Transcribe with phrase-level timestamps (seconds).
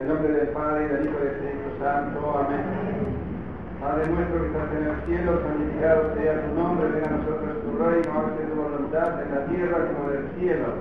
[0.00, 2.24] En nombre del Padre, y del Hijo y del Espíritu Santo.
[2.40, 2.64] Amén.
[3.82, 7.70] Padre nuestro que estás en el cielo, santificado sea tu nombre, venga a nosotros tu
[7.76, 10.72] reino, hágase tu voluntad en la tierra como en el cielo.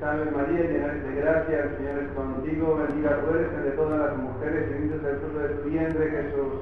[0.00, 2.10] Salve María, llena de gracia, el Señor es
[2.56, 6.10] contigo, bendita tú eres entre todas las mujeres, bendito es el fruto de tu vientre,
[6.10, 6.52] Jesús.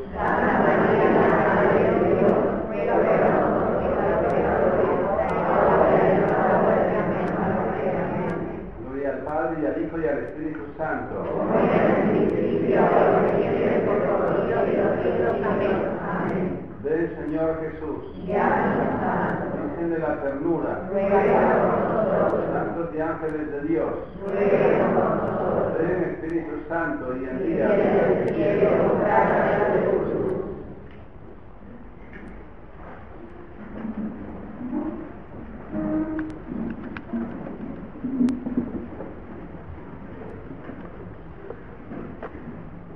[8.80, 11.14] Gloria al Padre, y al Hijo, y al Espíritu Santo.
[16.82, 18.04] Ven, Señor Jesús.
[19.74, 20.88] Virgen de la ternura.
[22.52, 23.91] Santos y ángeles de Dios.
[25.79, 27.68] Ven, Espíritu Santo, y envía.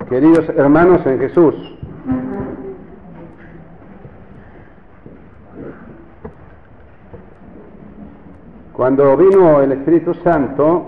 [0.09, 1.78] Queridos hermanos en Jesús,
[8.73, 10.87] cuando vino el Espíritu Santo,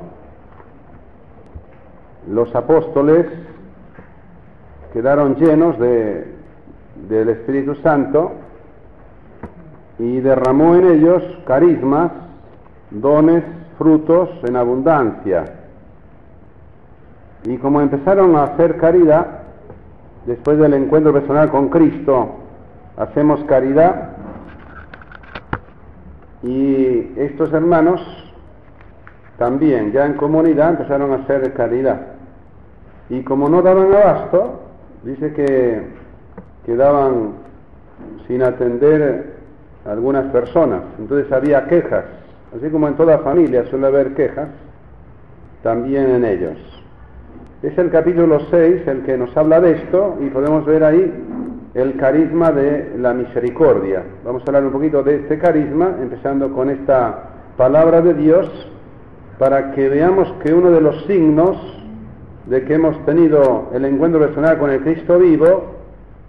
[2.29, 3.25] los apóstoles
[4.93, 6.33] quedaron llenos de,
[7.09, 8.31] del Espíritu Santo
[9.99, 12.11] y derramó en ellos carismas,
[12.91, 13.43] dones,
[13.77, 15.45] frutos en abundancia.
[17.45, 19.41] Y como empezaron a hacer caridad,
[20.25, 22.35] después del encuentro personal con Cristo,
[22.97, 24.10] hacemos caridad
[26.43, 28.01] y estos hermanos
[29.37, 32.01] también, ya en comunidad, empezaron a hacer caridad.
[33.09, 34.61] Y como no daban abasto,
[35.03, 35.81] dice que
[36.65, 37.33] quedaban
[38.27, 39.33] sin atender
[39.85, 40.81] algunas personas.
[40.99, 42.05] Entonces había quejas,
[42.55, 44.49] así como en toda familia suele haber quejas,
[45.63, 46.57] también en ellos.
[47.63, 51.13] Es el capítulo 6 el que nos habla de esto y podemos ver ahí
[51.73, 54.03] el carisma de la misericordia.
[54.25, 58.49] Vamos a hablar un poquito de este carisma, empezando con esta palabra de Dios,
[59.39, 61.57] para que veamos que uno de los signos
[62.45, 65.75] de que hemos tenido el encuentro personal con el Cristo vivo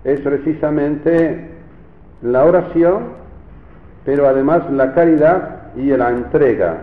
[0.05, 1.51] es precisamente
[2.23, 3.23] la oración,
[4.05, 6.79] pero además la caridad y la entrega.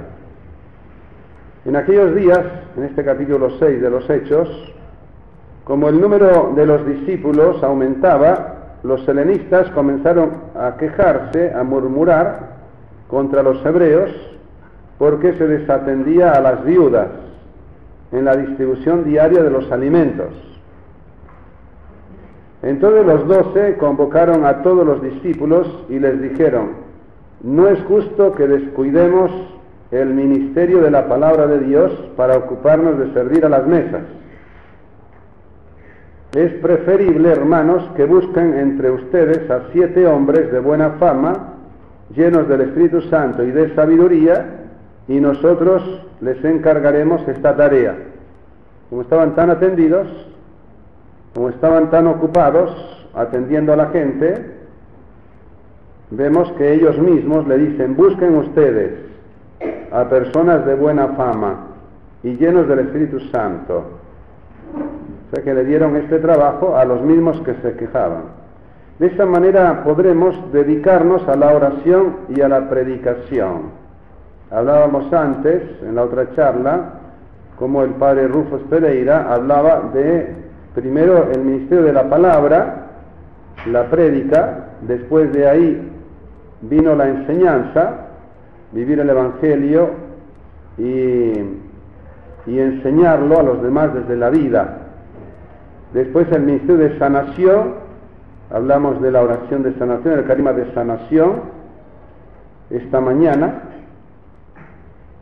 [1.66, 2.42] En aquellos días,
[2.78, 4.74] en este capítulo 6 de los Hechos,
[5.69, 12.40] como el número de los discípulos aumentaba, los helenistas comenzaron a quejarse, a murmurar
[13.07, 14.09] contra los hebreos,
[14.97, 17.09] porque se desatendía a las viudas
[18.12, 20.30] en la distribución diaria de los alimentos.
[22.63, 26.69] Entonces los doce convocaron a todos los discípulos y les dijeron,
[27.44, 29.30] no es justo que descuidemos
[29.91, 34.01] el ministerio de la palabra de Dios para ocuparnos de servir a las mesas.
[36.34, 41.56] Es preferible, hermanos, que busquen entre ustedes a siete hombres de buena fama,
[42.16, 44.68] llenos del Espíritu Santo y de sabiduría,
[45.07, 47.95] y nosotros les encargaremos esta tarea.
[48.89, 50.07] Como estaban tan atendidos,
[51.34, 54.51] como estaban tan ocupados atendiendo a la gente,
[56.12, 58.91] vemos que ellos mismos le dicen, busquen ustedes
[59.91, 61.68] a personas de buena fama
[62.22, 64.00] y llenos del Espíritu Santo.
[65.29, 68.23] O sea que le dieron este trabajo a los mismos que se quejaban.
[68.97, 73.79] De esta manera podremos dedicarnos a la oración y a la predicación.
[74.51, 76.94] Hablábamos antes, en la otra charla,
[77.57, 80.34] como el padre Rufus Pereira hablaba de,
[80.73, 82.88] primero, el ministerio de la palabra,
[83.68, 85.91] la prédica, después de ahí
[86.62, 88.07] vino la enseñanza,
[88.72, 89.91] vivir el Evangelio
[90.77, 91.33] y,
[92.48, 94.88] y enseñarlo a los demás desde la vida.
[95.94, 97.74] Después el ministerio de sanación,
[98.51, 101.41] hablamos de la oración de sanación, el carisma de sanación,
[102.69, 103.63] esta mañana,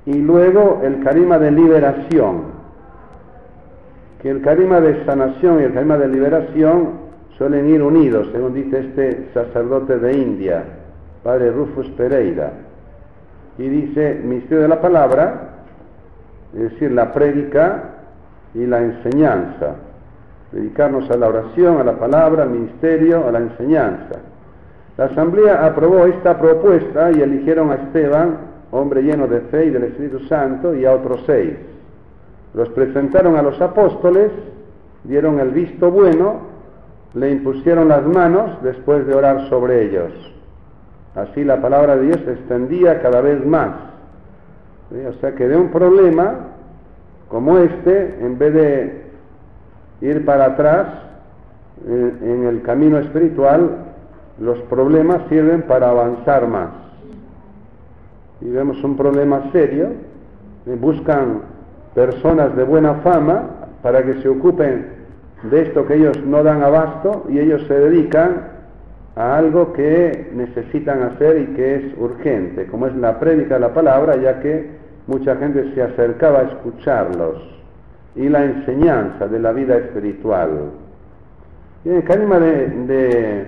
[0.05, 2.57] y luego el carisma de liberación,
[4.21, 6.89] que el carisma de sanación y el carisma de liberación
[7.37, 10.63] suelen ir unidos, según dice este sacerdote de India,
[11.23, 12.51] padre Rufus Pereira,
[13.57, 15.49] y dice ministerio de la palabra,
[16.53, 17.83] es decir, la prédica
[18.53, 19.86] y la enseñanza
[20.51, 24.19] dedicarnos a la oración, a la palabra, al ministerio, a la enseñanza.
[24.97, 28.38] La asamblea aprobó esta propuesta y eligieron a Esteban,
[28.71, 31.53] hombre lleno de fe y del Espíritu Santo, y a otros seis.
[32.53, 34.31] Los presentaron a los apóstoles
[35.07, 36.41] dieron el visto bueno,
[37.13, 40.11] le impusieron las manos después de orar sobre ellos.
[41.15, 43.71] Así la palabra de Dios se extendía cada vez más.
[44.91, 46.35] O sea que de un problema
[47.29, 49.06] como este, en vez de
[50.01, 50.88] ir para atrás
[51.88, 53.85] eh, en el camino espiritual,
[54.39, 56.69] los problemas sirven para avanzar más.
[58.41, 59.89] Y vemos un problema serio,
[60.79, 61.41] buscan
[61.95, 63.44] personas de buena fama
[63.81, 64.97] para que se ocupen
[65.44, 68.57] de esto que ellos no dan abasto y ellos se dedican
[69.15, 73.73] a algo que necesitan hacer y que es urgente, como es la prédica de la
[73.73, 74.69] palabra, ya que
[75.07, 77.56] mucha gente se acercaba a escucharlos,
[78.17, 80.71] y la enseñanza de la vida espiritual.
[81.85, 83.47] El carisma de, de,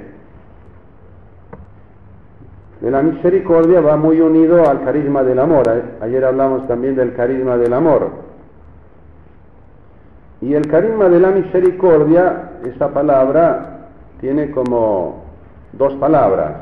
[2.82, 5.66] de la misericordia va muy unido al carisma del amor.
[6.02, 8.12] Ayer hablamos también del carisma del amor.
[10.42, 13.88] Y el carisma de la misericordia, esa palabra
[14.22, 15.26] tiene como
[15.74, 16.54] dos palabras.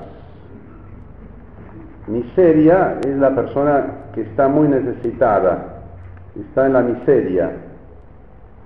[2.08, 5.82] Miseria es la persona que está muy necesitada,
[6.40, 7.67] está en la miseria.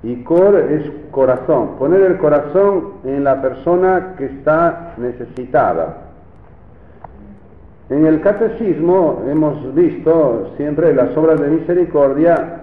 [0.04, 5.98] Y cor es corazón, poner el corazón en la persona que está necesitada.
[7.90, 12.62] En el catecismo hemos visto siempre las obras de misericordia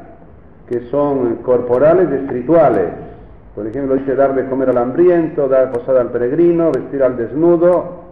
[0.67, 2.87] que son corporales y espirituales.
[3.55, 8.05] Por ejemplo, dice dar de comer al hambriento, dar posada al peregrino, vestir al desnudo.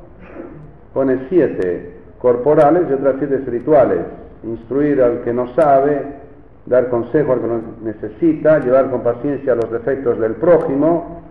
[0.92, 4.00] Pone siete corporales y otras siete espirituales.
[4.44, 6.02] Instruir al que no sabe,
[6.66, 11.22] dar consejo al que lo necesita, llevar con paciencia los defectos del prójimo.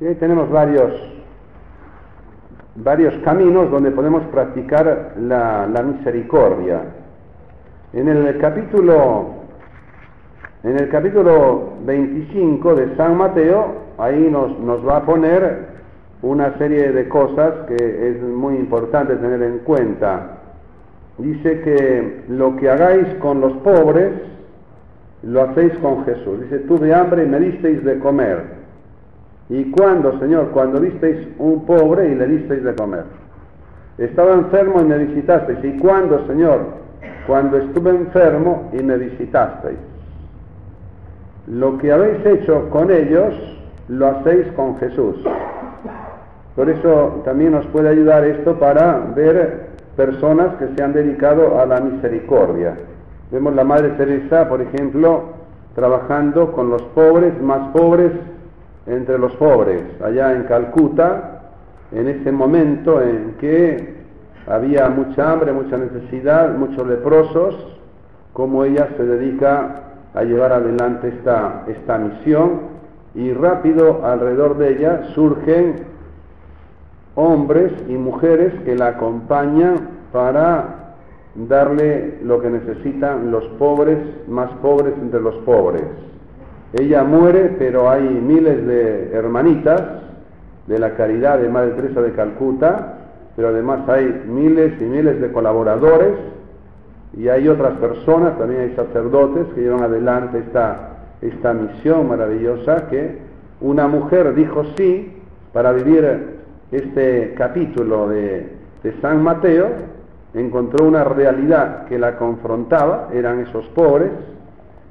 [0.00, 0.92] Y ahí tenemos varios,
[2.76, 6.82] varios caminos donde podemos practicar la, la misericordia.
[7.92, 9.42] En el capítulo
[10.64, 15.72] en el capítulo 25 de San Mateo, ahí nos, nos va a poner
[16.22, 20.38] una serie de cosas que es muy importante tener en cuenta.
[21.18, 24.12] Dice que lo que hagáis con los pobres,
[25.22, 26.40] lo hacéis con Jesús.
[26.42, 28.62] Dice, tuve hambre y me disteis de comer.
[29.48, 30.50] ¿Y cuándo, Señor?
[30.50, 33.04] Cuando visteis un pobre y le disteis de comer.
[33.98, 35.58] Estaba enfermo y me visitasteis.
[35.62, 36.82] ¿Y cuándo, Señor?
[37.26, 39.78] Cuando estuve enfermo y me visitasteis
[41.46, 43.34] lo que habéis hecho con ellos,
[43.88, 45.16] lo hacéis con Jesús.
[46.54, 51.66] Por eso también nos puede ayudar esto para ver personas que se han dedicado a
[51.66, 52.76] la misericordia.
[53.32, 55.22] Vemos la Madre Teresa, por ejemplo,
[55.74, 58.12] trabajando con los pobres, más pobres
[58.86, 61.40] entre los pobres, allá en Calcuta,
[61.92, 63.94] en ese momento en que
[64.46, 67.56] había mucha hambre, mucha necesidad, muchos leprosos,
[68.34, 69.80] como ella se dedica
[70.12, 72.72] a llevar adelante esta, esta misión.
[73.14, 75.86] Y rápido alrededor de ella surgen
[77.14, 80.81] hombres y mujeres que la acompañan para
[81.34, 83.98] darle lo que necesitan los pobres
[84.28, 85.84] más pobres entre los pobres.
[86.74, 89.82] Ella muere, pero hay miles de hermanitas
[90.66, 92.98] de la caridad de Madre Teresa de Calcuta,
[93.36, 96.14] pero además hay miles y miles de colaboradores
[97.16, 103.18] y hay otras personas, también hay sacerdotes que llevan adelante esta, esta misión maravillosa que
[103.60, 105.12] una mujer dijo sí
[105.52, 106.40] para vivir
[106.70, 108.48] este capítulo de,
[108.82, 109.68] de San Mateo,
[110.34, 114.10] encontró una realidad que la confrontaba, eran esos pobres,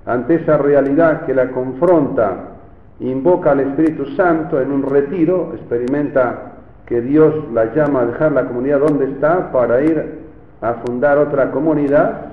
[0.06, 2.52] ante esa realidad que la confronta,
[3.00, 6.54] invoca al Espíritu Santo en un retiro, experimenta
[6.86, 10.20] que Dios la llama a dejar la comunidad donde está para ir
[10.62, 12.32] a fundar otra comunidad.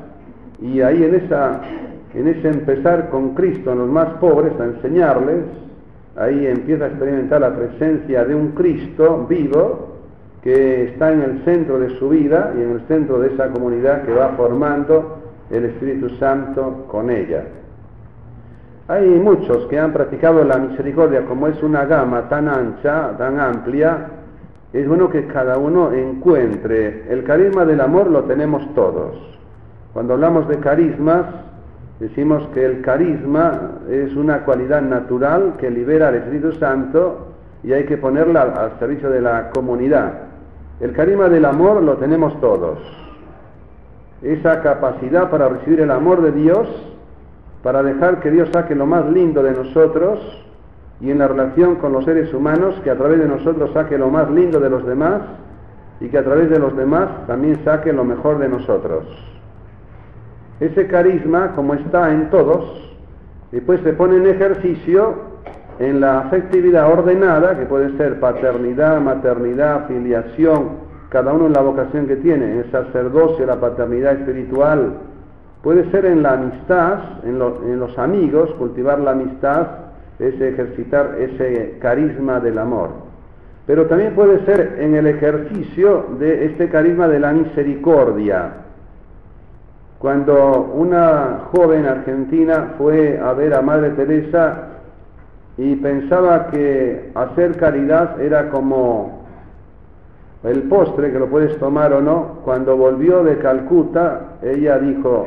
[0.61, 1.61] Y ahí en, esa,
[2.15, 5.45] en ese empezar con Cristo en los más pobres, a enseñarles,
[6.17, 9.98] ahí empieza a experimentar la presencia de un Cristo vivo
[10.43, 14.03] que está en el centro de su vida y en el centro de esa comunidad
[14.03, 15.19] que va formando
[15.51, 17.45] el Espíritu Santo con ella.
[18.89, 24.07] Hay muchos que han practicado la misericordia, como es una gama tan ancha, tan amplia,
[24.73, 27.05] es bueno que cada uno encuentre.
[27.11, 29.17] El carisma del amor lo tenemos todos.
[29.93, 31.25] Cuando hablamos de carismas,
[32.01, 37.29] decimos que el carisma es una cualidad natural que libera al Espíritu Santo
[37.63, 40.28] y hay que ponerla al servicio de la comunidad.
[40.81, 42.79] El carisma del amor lo tenemos todos.
[44.23, 46.69] Esa capacidad para recibir el amor de Dios,
[47.63, 50.21] para dejar que Dios saque lo más lindo de nosotros,
[51.01, 54.11] y en la relación con los seres humanos, que a través de nosotros saque lo
[54.11, 55.23] más lindo de los demás
[56.01, 59.05] y que a través de los demás también saque lo mejor de nosotros.
[60.61, 62.97] Ese carisma, como está en todos,
[63.53, 65.28] después se pone en ejercicio
[65.79, 72.07] en la afectividad ordenada, que puede ser paternidad, maternidad, filiación, cada uno en la vocación
[72.07, 74.95] que tiene, en el sacerdocio, la paternidad espiritual,
[75.63, 79.67] puede ser en la amistad, en, en los amigos, cultivar la amistad,
[80.19, 82.91] es ejercitar ese carisma del amor.
[83.67, 88.53] Pero también puede ser en el ejercicio de este carisma de la misericordia.
[89.99, 94.78] Cuando una joven argentina fue a ver a Madre Teresa
[95.59, 99.27] y pensaba que hacer caridad era como
[100.45, 105.27] el postre, que lo puedes tomar o no, cuando volvió de Calcuta, ella dijo,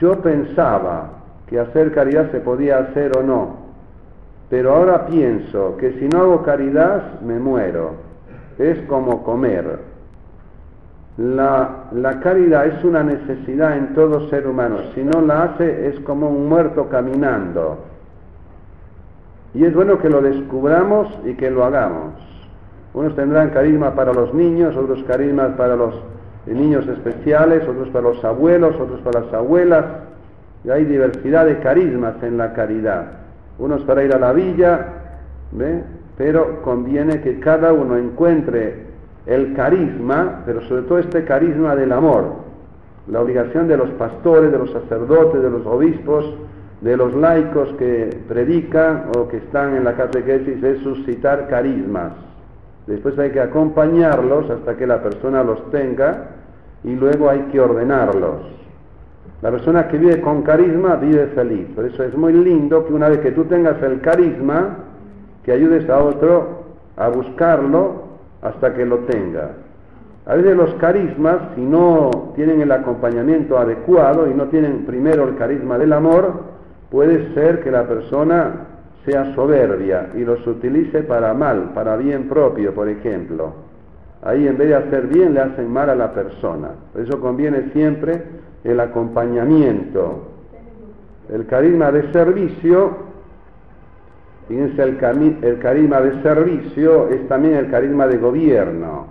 [0.00, 1.08] yo pensaba
[1.46, 3.56] que hacer caridad se podía hacer o no,
[4.50, 7.92] pero ahora pienso que si no hago caridad me muero,
[8.58, 9.78] es como comer.
[11.16, 16.28] La, caridad es una necesidad en todo ser humano, si no la hace es como
[16.28, 17.95] un muerto caminando.
[19.56, 22.12] Y es bueno que lo descubramos y que lo hagamos.
[22.92, 25.94] Unos tendrán carisma para los niños, otros carismas para los
[26.44, 29.84] niños especiales, otros para los abuelos, otros para las abuelas.
[30.62, 33.06] Y hay diversidad de carismas en la caridad.
[33.58, 34.88] Unos para ir a la villa,
[35.52, 35.82] ¿ve?
[36.18, 38.84] pero conviene que cada uno encuentre
[39.24, 42.24] el carisma, pero sobre todo este carisma del amor.
[43.08, 46.26] La obligación de los pastores, de los sacerdotes, de los obispos,
[46.86, 52.12] de los laicos que predican o que están en la catequesis es suscitar carismas.
[52.86, 56.28] Después hay que acompañarlos hasta que la persona los tenga
[56.84, 58.42] y luego hay que ordenarlos.
[59.42, 61.66] La persona que vive con carisma vive feliz.
[61.74, 64.76] Por eso es muy lindo que una vez que tú tengas el carisma,
[65.42, 66.66] que ayudes a otro
[66.96, 68.04] a buscarlo
[68.42, 69.50] hasta que lo tenga.
[70.24, 75.36] A veces los carismas, si no tienen el acompañamiento adecuado y no tienen primero el
[75.36, 76.55] carisma del amor,
[76.90, 78.66] Puede ser que la persona
[79.04, 83.52] sea soberbia y los utilice para mal, para bien propio, por ejemplo.
[84.22, 86.70] Ahí en vez de hacer bien le hacen mal a la persona.
[86.92, 88.22] Por eso conviene siempre
[88.64, 90.28] el acompañamiento.
[91.32, 92.90] El carisma de servicio,
[94.48, 94.96] fíjense, el,
[95.60, 99.06] carisma de servicio es también el carisma de gobierno.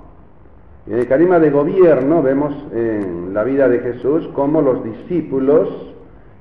[0.88, 5.95] en el carisma de gobierno vemos en la vida de Jesús cómo los discípulos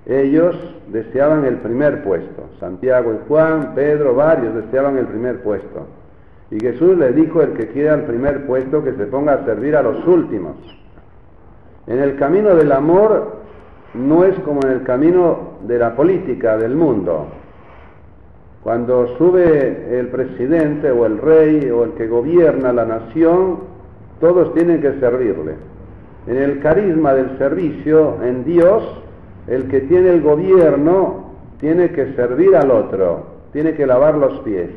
[0.06, 0.56] ellos
[0.88, 2.44] deseaban el primer puesto.
[2.60, 5.86] Santiago y Juan, Pedro, varios deseaban el primer puesto.
[6.50, 9.74] Y Jesús le dijo, el que quiera el primer puesto, que se ponga a servir
[9.76, 10.56] a los últimos.
[11.86, 13.38] En el camino del amor
[13.94, 17.28] no es como en el camino de la política del mundo.
[18.62, 23.58] Cuando sube el presidente o el rey o el que gobierna la nación,
[24.20, 25.54] todos tienen que servirle.
[26.26, 29.03] En el carisma del servicio en Dios,
[29.46, 31.24] el que tiene el gobierno
[31.60, 34.70] tiene que servir al otro, tiene que lavar los pies.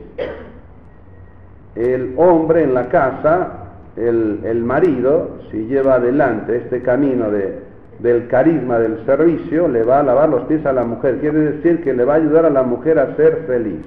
[1.75, 3.49] El hombre en la casa,
[3.95, 7.59] el, marido, si lleva adelante este camino de,
[7.99, 11.19] del carisma del servicio, le va a lavar los pies a la mujer.
[11.19, 13.85] Quiere decir que le va a ayudar a la mujer a ser feliz.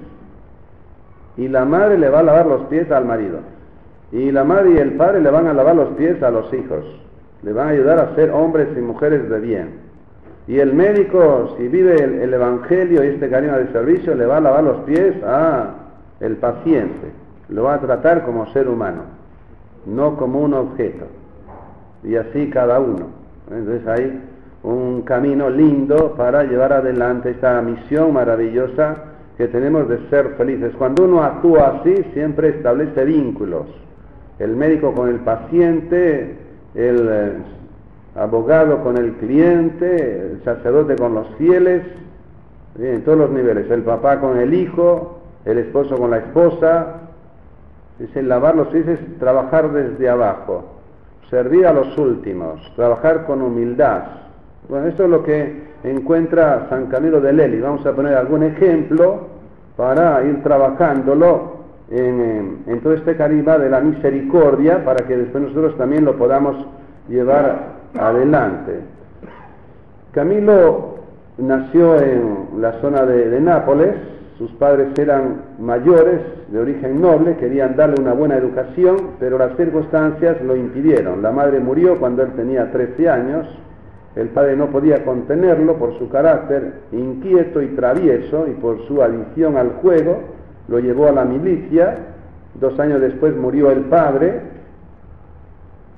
[1.37, 3.38] Y la madre le va a lavar los pies al marido.
[4.12, 6.84] Y la madre y el padre le van a lavar los pies a los hijos.
[7.42, 9.89] Le van a ayudar a ser hombres y mujeres de bien.
[10.47, 14.40] Y el médico, si vive el, Evangelio y este cariño de servicio, le va a
[14.40, 15.75] lavar los pies a
[16.20, 17.12] el paciente.
[17.49, 19.02] Lo va a tratar como ser humano,
[19.87, 21.06] no como un objeto.
[22.02, 23.06] Y así cada uno.
[23.50, 24.20] Entonces hay
[24.62, 28.97] un camino lindo para llevar adelante esta misión maravillosa
[29.37, 30.73] que tenemos de ser felices.
[30.76, 33.66] Cuando uno actúa así, siempre establece vínculos.
[34.38, 36.37] El médico con el paciente,
[36.75, 37.32] el eh,
[38.14, 41.82] abogado con el cliente, el sacerdote con los fieles,
[42.78, 47.00] en todos los niveles, el papá con el hijo, el esposo con la esposa,
[47.98, 50.64] es lavar los pies, es trabajar desde abajo,
[51.28, 54.02] servir a los últimos, trabajar con humildad.
[54.68, 57.60] Bueno, esto es lo que encuentra San Camilo de Lely.
[57.60, 59.28] Vamos a poner algún ejemplo
[59.76, 65.76] para ir trabajándolo en, en todo este carisma de la misericordia, para que después nosotros
[65.76, 66.56] también lo podamos
[67.08, 68.80] llevar adelante.
[70.12, 70.97] Camilo
[71.38, 73.94] nació en la zona de, Nápoles,
[74.38, 80.40] sus padres eran mayores, de origen noble, querían darle una buena educación, pero las circunstancias
[80.42, 81.23] lo impidieron.
[81.23, 83.47] La madre murió cuando él tenía 13 años,
[84.16, 89.56] el padre no podía contenerlo por su carácter inquieto y travieso y por su adicción
[89.56, 90.20] al juego,
[90.68, 91.97] lo llevó a la milicia,
[92.54, 94.40] dos años después murió el padre,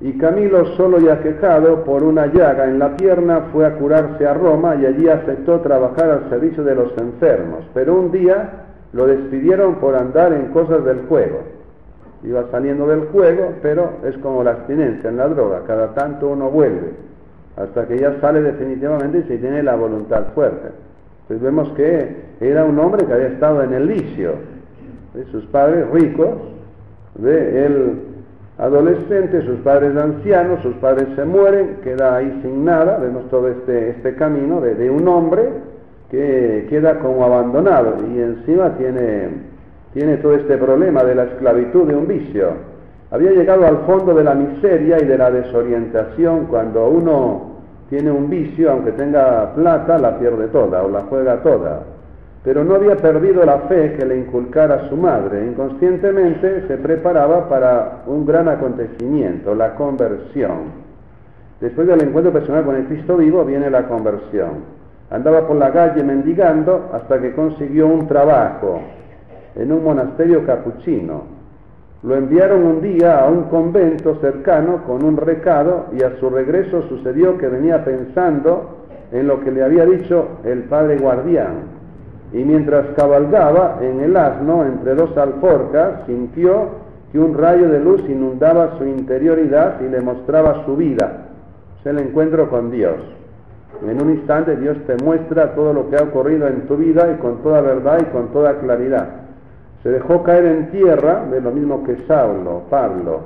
[0.03, 4.35] y Camilo, solo y aquejado por una llaga en la pierna, fue a curarse a
[4.35, 7.65] Roma y allí aceptó trabajar al servicio de los enfermos.
[7.73, 8.51] Pero un día
[8.93, 11.43] lo despidieron por andar en cosas del juego.
[12.25, 16.51] Iba saliendo del juego, pero es como la abstinencia en la droga, cada tanto uno
[16.51, 16.95] vuelve,
[17.57, 20.69] hasta que ya sale definitivamente y se tiene la voluntad fuerte.
[21.23, 24.33] Entonces vemos que era un hombre que había estado en el vicio,
[25.15, 26.31] de sus padres ricos,
[27.15, 28.12] de él
[28.63, 33.91] adolescente, sus padres ancianos, sus padres se mueren, queda ahí sin nada, vemos todo este,
[33.91, 35.49] este camino de, un hombre
[36.09, 39.31] que queda como abandonado y encima tiene,
[39.93, 42.51] tiene todo este problema de la esclavitud de un vicio.
[43.11, 47.57] Había llegado al fondo de la miseria y de la desorientación cuando uno
[47.91, 51.83] tiene un vicio, aunque tenga plata, la pierde toda o la juega toda.
[52.45, 55.47] Pero no había perdido la fe que le inculcara su madre.
[55.47, 60.83] Inconscientemente se preparaba para un gran acontecimiento, la conversión.
[61.61, 64.83] Después del encuentro personal con el Cristo vivo viene la conversión.
[65.11, 68.81] Andaba por la calle mendigando hasta que consiguió un trabajo
[69.55, 71.23] en un monasterio capuchino.
[72.03, 76.83] Lo enviaron un día a un convento cercano con un recado y a su regreso
[76.89, 78.79] sucedió que venía pensando
[79.13, 81.82] en lo que le había dicho el padre guardián.
[82.33, 88.03] Y mientras cabalgaba en el asno entre dos alforcas, sintió que un rayo de luz
[88.09, 91.27] inundaba su interioridad y le mostraba su vida.
[91.81, 92.97] Es el encuentro con Dios.
[93.87, 97.21] En un instante Dios te muestra todo lo que ha ocurrido en tu vida y
[97.21, 99.09] con toda verdad y con toda claridad.
[99.83, 103.21] Se dejó caer en tierra, de lo mismo que Saulo, Pablo,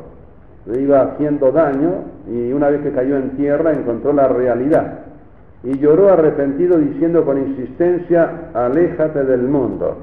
[0.65, 5.06] le iba haciendo daño y una vez que cayó en tierra encontró la realidad.
[5.65, 9.97] Y lloró arrepentido diciendo con insistencia, aléjate del mundo.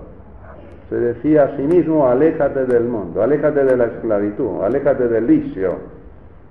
[0.90, 5.76] Se decía a sí mismo, aléjate del mundo, aléjate de la esclavitud, aléjate del vicio.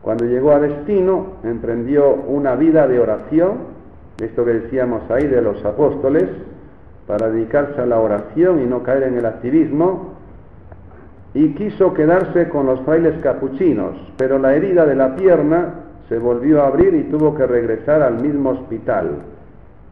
[0.00, 3.72] Cuando llegó a destino, emprendió una vida de oración
[4.20, 6.28] esto que decíamos ahí de los apóstoles,
[7.06, 10.14] para dedicarse a la oración y no caer en el activismo,
[11.34, 15.81] y quiso quedarse con los frailes capuchinos, pero la herida de la pierna
[16.12, 19.12] se volvió a abrir y tuvo que regresar al mismo hospital.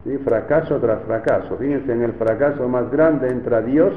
[0.03, 0.19] ¿Sí?
[0.19, 1.57] Fracaso tras fracaso.
[1.57, 3.91] Fíjense, en el fracaso más grande entra Dios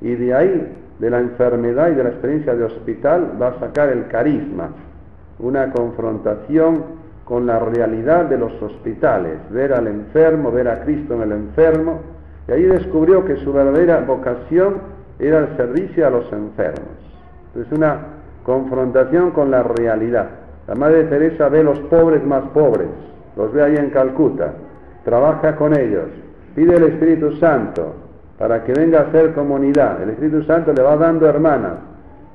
[0.00, 3.90] y de ahí, de la enfermedad y de la experiencia de hospital, va a sacar
[3.90, 4.70] el carisma,
[5.40, 6.84] una confrontación
[7.26, 12.00] con la realidad de los hospitales, ver al enfermo, ver a Cristo en el enfermo,
[12.48, 14.76] y ahí descubrió que su verdadera vocación
[15.18, 16.96] era el servicio a los enfermos.
[17.54, 17.98] Es una
[18.42, 20.37] confrontación con la realidad.
[20.68, 22.88] La Madre Teresa ve los pobres más pobres,
[23.36, 24.52] los ve ahí en Calcuta,
[25.04, 26.08] trabaja con ellos,
[26.54, 27.94] pide el Espíritu Santo
[28.38, 30.02] para que venga a hacer comunidad.
[30.02, 31.78] El Espíritu Santo le va dando hermanas,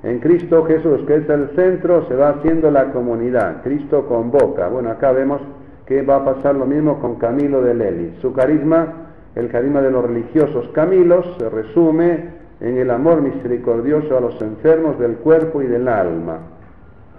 [0.03, 3.61] en Cristo Jesús, que es el centro, se va haciendo la comunidad.
[3.63, 4.67] Cristo convoca.
[4.67, 5.41] Bueno, acá vemos
[5.85, 8.17] que va a pasar lo mismo con Camilo de Lely.
[8.21, 8.87] Su carisma,
[9.35, 14.99] el carisma de los religiosos Camilos, se resume en el amor misericordioso a los enfermos
[14.99, 16.39] del cuerpo y del alma.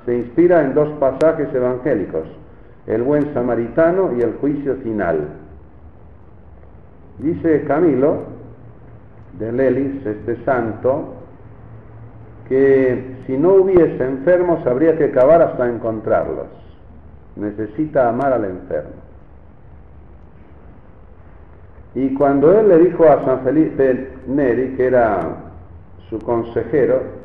[0.05, 2.27] Se inspira en dos pasajes evangélicos,
[2.87, 5.29] el buen samaritano y el juicio final.
[7.19, 8.19] Dice Camilo
[9.39, 11.15] de Lelis, este santo,
[12.49, 16.49] que si no hubiese enfermos habría que cavar hasta encontrarlos.
[17.37, 19.05] Necesita amar al enfermo.
[21.95, 25.21] Y cuando él le dijo a San Felipe Neri, que era
[26.11, 27.24] su consejero,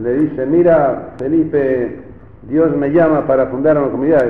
[0.00, 1.98] le dice, mira Felipe,
[2.48, 4.26] Dios me llama para fundar una comunidad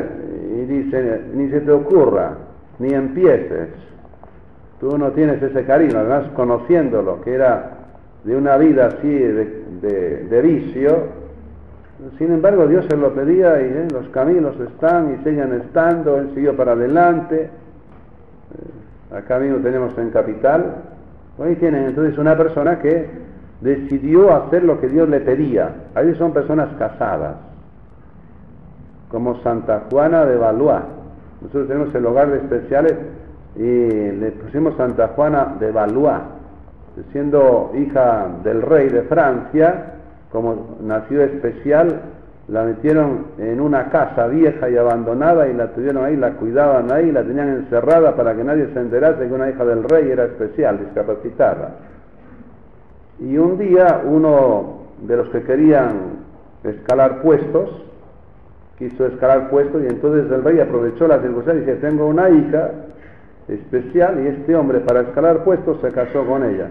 [0.57, 2.33] y dice, ni se te ocurra,
[2.79, 3.69] ni empieces.
[4.81, 7.71] Tú no tienes ese cariño, además conociéndolo, que era
[8.25, 11.23] de una vida así de, vicio.
[12.19, 16.31] Sin embargo, Dios se lo pedía y eh, los caminos están y siguen estando, Él
[16.35, 17.43] siguió para adelante.
[17.43, 20.75] Eh, acá mismo tenemos en Capital.
[21.39, 23.09] Hoy tienen entonces una persona que
[23.63, 25.71] decidió hacer lo que Dios le pedía.
[25.95, 27.37] Ahí son personas casadas,
[29.11, 30.83] como Santa Juana de Valois.
[31.41, 32.95] Nosotros tenemos el hogar de especiales
[33.57, 36.21] y le pusimos Santa Juana de Valois
[37.13, 39.95] siendo hija del rey de Francia,
[40.31, 42.01] como nació especial,
[42.49, 47.11] la metieron en una casa vieja y abandonada y la tuvieron ahí, la cuidaban ahí,
[47.11, 50.79] la tenían encerrada para que nadie se enterase que una hija del rey era especial,
[50.79, 51.71] discapacitada.
[53.21, 56.23] Y un día uno de los que querían
[56.65, 57.71] escalar puestos,
[58.79, 62.71] quiso escalar puestos y entonces el rey aprovechó la circunstancia y dice, tengo una hija
[63.49, 66.69] especial y este hombre para escalar puestos se casó con ella.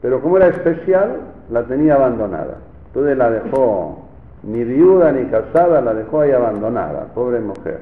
[0.00, 2.58] Pero como era especial, la tenía abandonada.
[2.86, 4.04] Entonces la dejó
[4.42, 7.80] ni viuda ni casada, la dejó ahí abandonada, pobre mujer.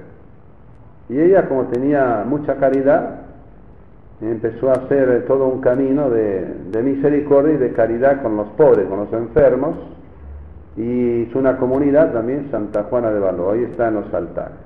[1.08, 3.25] Y ella como tenía mucha caridad,
[4.20, 6.46] empezó a hacer todo un camino de,
[6.82, 9.76] misericordia y de caridad con los pobres, con los enfermos,
[10.76, 14.58] y hizo una comunidad también, Santa Juana de Valois, ahí está en los altares.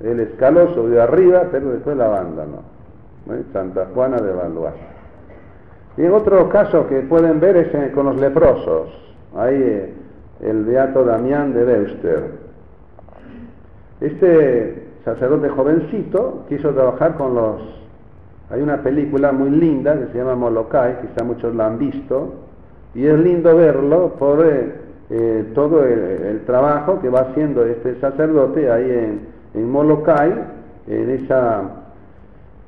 [0.00, 2.62] Él escaló, subió arriba, pero después la abandonó.
[3.30, 3.42] ¿eh?
[3.52, 4.74] Santa Juana de Valois.
[5.96, 8.88] Y otro caso que pueden ver es eh, con los leprosos.
[9.36, 9.94] Ahí eh,
[10.40, 12.30] el beato Damián de Beuster.
[14.00, 17.79] Este sacerdote jovencito quiso trabajar con los...
[18.50, 22.34] Hay una película muy linda que se llama Molokai, quizá muchos la han visto,
[22.94, 28.90] y es lindo verlo por eh, todo el, trabajo que va haciendo este sacerdote ahí
[28.90, 29.20] en,
[29.54, 30.32] en Molokai,
[30.88, 31.62] en esa,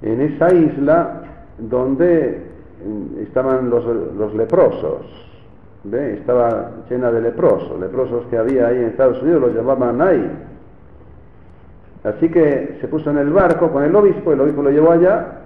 [0.03, 1.23] en esa isla
[1.59, 2.43] donde
[2.87, 5.07] mm, estaban los, los leprosos.
[5.93, 10.31] Estaba llena de leprosos, leprosos que había ahí en Estados Unidos los llamaban ahí.
[12.05, 15.42] Así que se puso en el barco con el obispo, el obispo lo llevó allá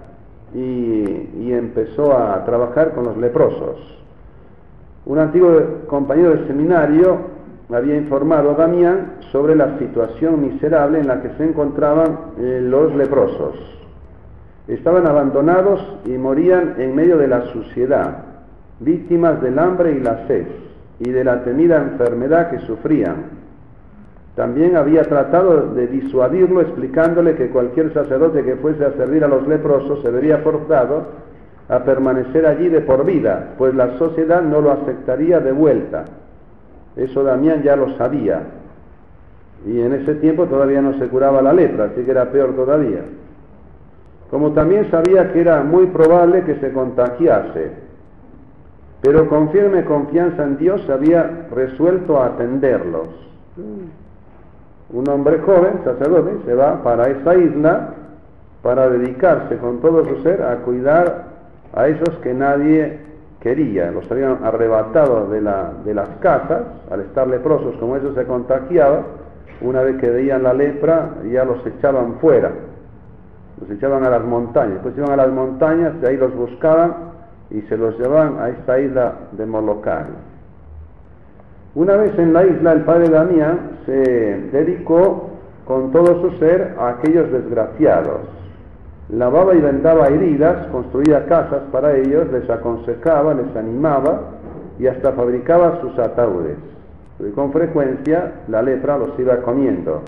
[0.57, 3.77] y, empezó a trabajar con los leprosos.
[5.05, 5.51] Un antiguo
[5.87, 7.17] compañero del seminario
[7.71, 12.95] había informado a Damián sobre la situación miserable en la que se encontraban eh, los
[12.95, 13.55] leprosos.
[14.67, 18.23] Estaban abandonados y morían en medio de la suciedad,
[18.79, 20.47] víctimas del hambre y la sed
[20.99, 23.46] y de la temida enfermedad que sufrían.
[24.37, 29.47] También había tratado de disuadirlo explicándole que cualquier sacerdote que fuese a servir a los
[29.47, 31.07] leprosos se vería forzado
[31.67, 36.05] a permanecer allí de por vida, pues la sociedad no lo aceptaría de vuelta.
[36.95, 38.43] Eso Damián ya lo sabía.
[39.65, 43.01] Y en ese tiempo todavía no se curaba la lepra, así que era peor todavía.
[44.29, 47.71] Como también sabía que era muy probable que se contagiase,
[49.01, 53.09] pero con firme confianza en Dios había resuelto atenderlos.
[54.93, 57.89] Un hombre joven, sacerdote, se va para esa isla
[58.61, 61.25] para dedicarse con todo su ser a cuidar
[61.73, 62.99] a esos que nadie
[63.41, 68.25] quería, los habían arrebatado de, la, de las casas, al estar leprosos, como ellos se
[68.25, 69.03] contagiaban,
[69.61, 72.51] una vez que veían la lepra ya los echaban fuera,
[73.59, 76.93] los echaban a las montañas, después iban a las montañas, de ahí los buscaban
[77.49, 80.05] y se los llevaban a esta isla de Molokai.
[81.77, 83.93] Una vez en la isla el padre Damián se
[84.51, 85.29] dedicó
[85.63, 88.21] con todo su ser a aquellos desgraciados,
[89.09, 94.21] lavaba y vendaba heridas, construía casas para ellos, les aconsejaba, les animaba
[94.79, 96.57] y hasta fabricaba sus ataúdes.
[97.19, 100.01] Y con frecuencia la lepra los iba comiendo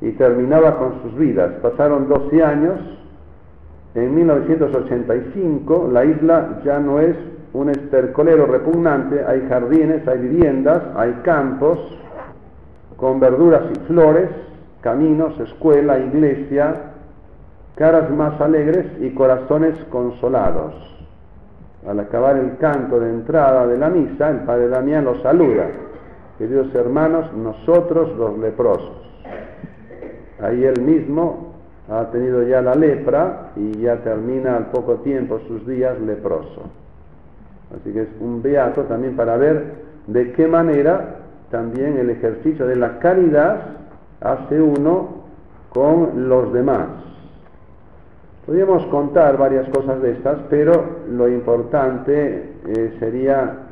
[0.00, 1.54] y terminaba con sus vidas.
[1.60, 2.78] Pasaron 12 años.
[3.96, 7.16] En 1985 la isla ya no es
[7.52, 11.78] un estercolero repugnante, hay jardines, hay viviendas, hay campos
[12.96, 14.28] con verduras y flores,
[14.80, 16.74] caminos, escuela, iglesia,
[17.74, 20.74] caras más alegres y corazones consolados.
[21.86, 25.66] Al acabar el canto de entrada de la misa, el padre Damián los saluda.
[26.38, 29.02] Queridos hermanos, nosotros los leprosos.
[30.40, 31.54] Ahí él mismo
[31.88, 36.62] ha tenido ya la lepra y ya termina al poco tiempo sus días leproso.
[37.80, 41.16] Así que es un beato también para ver de qué manera
[41.50, 43.60] también el ejercicio de la caridad
[44.20, 45.24] hace uno
[45.70, 46.86] con los demás.
[48.46, 50.72] Podríamos contar varias cosas de estas, pero
[51.10, 53.66] lo importante eh, sería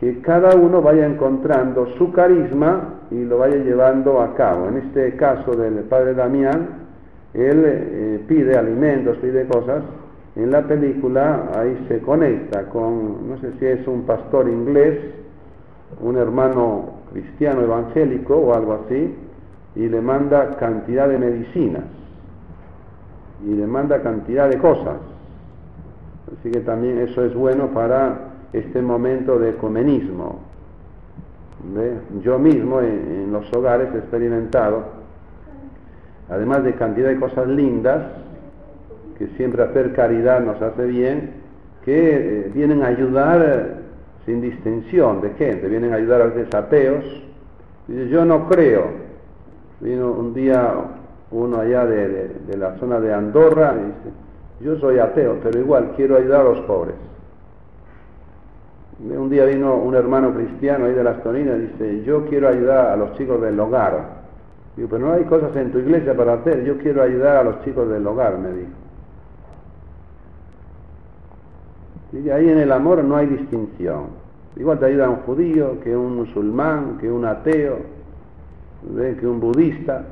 [0.00, 4.68] que cada uno vaya encontrando su carisma y lo vaya llevando a cabo.
[4.68, 6.68] En este caso del padre Damián,
[7.34, 9.82] él eh, pide alimentos, pide cosas.
[10.36, 14.98] En la película ahí se conecta con, no sé si es un pastor inglés,
[16.00, 19.14] un hermano cristiano evangélico o algo así,
[19.76, 21.84] y le manda cantidad de medicinas
[23.46, 24.96] y demanda cantidad de cosas.
[26.38, 30.40] Así que también eso es bueno para este momento de ecumenismo.
[32.22, 34.84] Yo mismo en, los hogares he experimentado,
[36.28, 38.02] además de cantidad de cosas lindas,
[39.18, 41.30] que siempre hacer caridad nos hace bien,
[41.84, 43.66] que eh, vienen a ayudar eh,
[44.26, 47.04] sin distinción de gente, vienen a ayudar a los ateos.
[47.88, 49.04] yo no creo.
[49.80, 50.72] Vino un día
[51.30, 54.14] uno allá de, la zona de Andorra, dice,
[54.60, 56.94] yo soy ateo, pero igual quiero ayudar a los pobres.
[59.00, 62.92] Un día vino un hermano cristiano ahí de las Toninas y dice, yo quiero ayudar
[62.92, 64.24] a los chicos del hogar.
[64.76, 67.62] Digo, pero no hay cosas en tu iglesia para hacer, yo quiero ayudar a los
[67.64, 68.70] chicos del hogar, me dijo.
[72.22, 74.06] Y ahí en el amor no hay distinción.
[74.56, 77.78] Igual te ayuda un judío, que un musulmán, que un ateo,
[79.18, 80.04] que un budista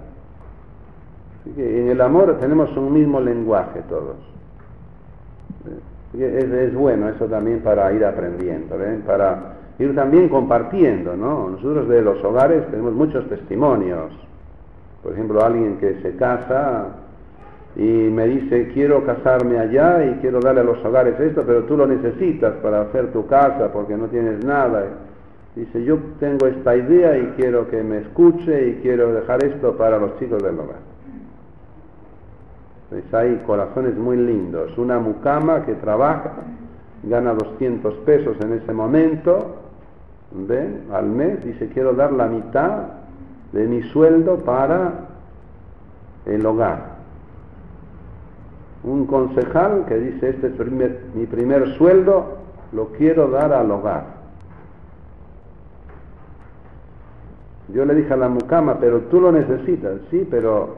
[1.57, 4.17] en el amor tenemos un mismo lenguaje todos.
[6.19, 11.49] Es, bueno eso también para ir aprendiendo, para ir también compartiendo, ¿no?
[11.51, 14.13] Nosotros de los hogares tenemos muchos testimonios.
[15.03, 16.87] Por ejemplo, alguien que se casa
[17.75, 21.77] y me dice, quiero casarme allá y quiero darle a los hogares esto, pero tú
[21.77, 24.85] lo necesitas para hacer tu casa porque no tienes nada.
[25.57, 29.99] Dice, yo tengo esta idea y quiero que me escuche y quiero dejar esto para
[29.99, 30.93] los chicos del hogar.
[32.91, 34.77] Entonces hay corazones muy lindos.
[34.77, 36.33] Una mucama que trabaja,
[37.05, 39.57] gana 200 pesos en ese momento,
[40.31, 40.85] ¿ven?
[40.93, 42.85] Al mes, dice, quiero dar la mitad
[43.53, 44.93] de mi sueldo para
[46.27, 46.92] el hogar.
[48.85, 52.39] Un concejal que dice, este es mi primer sueldo,
[52.73, 54.23] lo quiero dar al hogar.
[57.69, 60.77] Yo le dije a la mucama, pero tú lo necesitas, sí, pero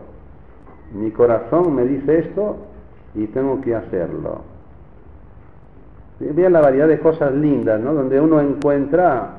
[0.92, 2.56] mi corazón me dice esto
[3.14, 4.42] y tengo que hacerlo.
[6.20, 7.94] Vean la variedad de cosas lindas, ¿no?
[7.94, 9.38] Donde uno encuentra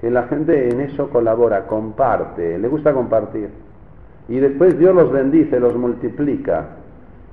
[0.00, 3.50] que la gente en eso colabora, comparte, le gusta compartir.
[4.28, 6.76] Y después Dios los bendice, los multiplica.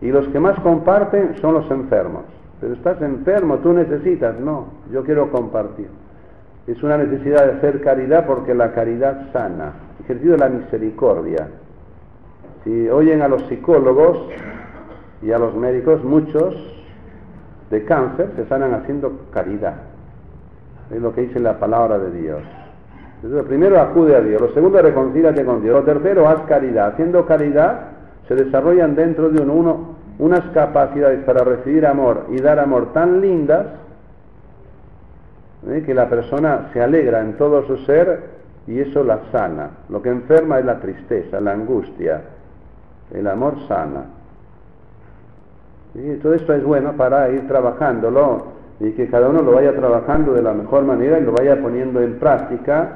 [0.01, 2.23] Y los que más comparten son los enfermos.
[2.61, 5.87] Pero estás enfermo, tú necesitas, no, yo quiero compartir.
[6.67, 11.47] Es una necesidad de hacer caridad porque la caridad sana, ejercicio de la misericordia.
[12.63, 14.27] Si oyen a los psicólogos
[15.21, 16.55] y a los médicos, muchos
[17.69, 19.75] de cáncer se sanan haciendo caridad.
[20.91, 22.41] Es lo que dice la palabra de Dios.
[23.21, 26.93] Entonces, primero acude a Dios, lo segundo reconcílate con Dios, lo tercero haz caridad.
[26.93, 27.98] Haciendo caridad
[28.29, 33.21] se desarrollan dentro de uno, uno unas capacidades para recibir amor y dar amor tan
[33.21, 33.67] lindas
[35.67, 35.83] ¿eh?
[35.85, 39.69] que la persona se alegra en todo su ser y eso la sana.
[39.89, 42.21] Lo que enferma es la tristeza, la angustia.
[43.11, 44.03] El amor sana.
[46.21, 50.43] Todo esto es bueno para ir trabajándolo y que cada uno lo vaya trabajando de
[50.43, 52.89] la mejor manera y lo vaya poniendo en práctica,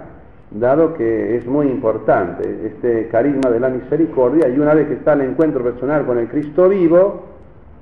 [0.53, 5.13] dado que es muy importante este carisma de la misericordia y una vez que está
[5.13, 7.23] el encuentro personal con el Cristo vivo,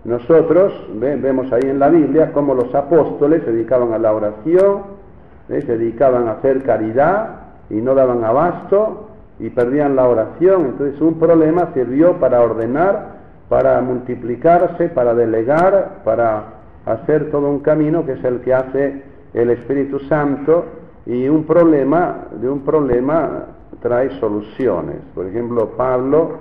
[0.04, 5.02] nosotros vemos ahí en la Biblia cómo los apóstoles se dedicaban a la oración,
[5.48, 10.66] se dedicaban a hacer caridad y no daban abasto y perdían la oración.
[10.68, 16.46] Entonces un problema sirvió para ordenar, para multiplicarse, para delegar, para
[16.86, 19.04] hacer todo un camino que es el que hace
[19.34, 20.66] el Espíritu Santo
[21.06, 23.46] y un problema, de un problema
[23.82, 24.98] trae soluciones.
[25.16, 26.38] Por ejemplo, Pablo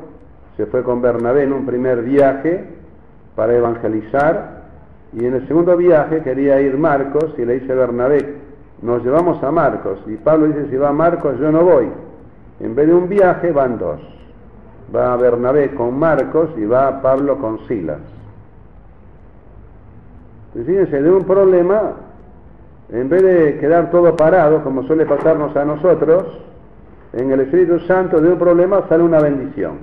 [0.56, 2.64] se fue con Bernabé en un primer viaje
[3.34, 4.60] para evangelizar
[5.12, 8.36] y en el segundo viaje quería ir Marcos y le dice Bernabé,
[8.82, 11.88] nos llevamos a Marcos y Pablo dice, si va Marcos yo no voy.
[12.60, 14.00] En vez de un viaje van dos.
[14.94, 18.00] Va Bernabé con Marcos y va Pablo con Silas.
[20.52, 21.92] fíjense, de un problema,
[22.92, 26.24] en vez de quedar todo parado, como suele pasarnos a nosotros,
[27.12, 29.78] en el Espíritu Santo de un problema sale una bendición.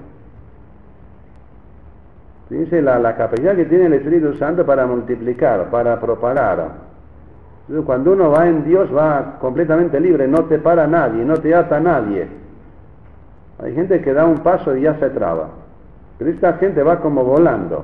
[2.50, 6.88] Dice la, la capacidad que tiene el Espíritu Santo para multiplicar, para propagar.
[7.86, 11.80] Cuando uno va en Dios va completamente libre, no te para nadie, no te ata
[11.82, 12.28] nadie.
[13.62, 15.50] Hay gente que da un paso y ya se traba.
[16.18, 17.84] Pero esta gente va como volando.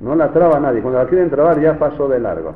[0.00, 0.82] No la traba nadie.
[0.82, 2.54] Cuando la quieren trabar ya pasó de largo.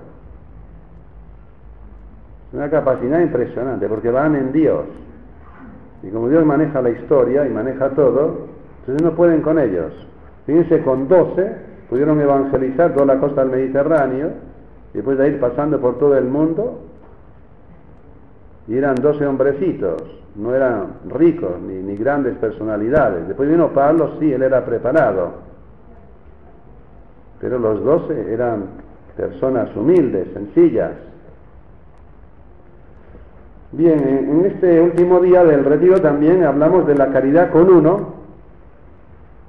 [2.53, 4.85] Una capacidad impresionante porque van en Dios.
[6.03, 8.47] Y como Dios maneja la historia y maneja todo,
[8.81, 9.93] entonces no pueden con ellos.
[10.47, 11.57] Fíjense, con 12
[11.91, 14.31] pudieron evangelizar toda la costa del Mediterráneo,
[14.95, 16.81] después de ir pasando por todo el mundo,
[18.67, 20.03] y eran 12 hombrecitos,
[20.37, 23.27] no eran ricos ni, grandes personalidades.
[23.27, 25.33] Después vino Pablo, sí, él era preparado,
[27.41, 28.65] pero los 12 eran
[29.17, 30.93] personas humildes, sencillas.
[33.71, 38.15] Bien, en este último día del retiro también hablamos de la caridad con uno,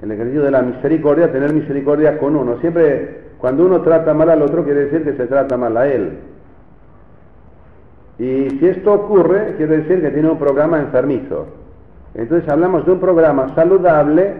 [0.02, 2.58] el ejercicio de la misericordia, tener misericordia con uno.
[2.60, 6.18] Siempre cuando uno trata mal al otro quiere decir que se trata mal a él.
[8.18, 11.48] Y si esto ocurre, quiere decir que tiene un programa enfermizo.
[12.14, 14.34] Entonces hablamos de un programa saludable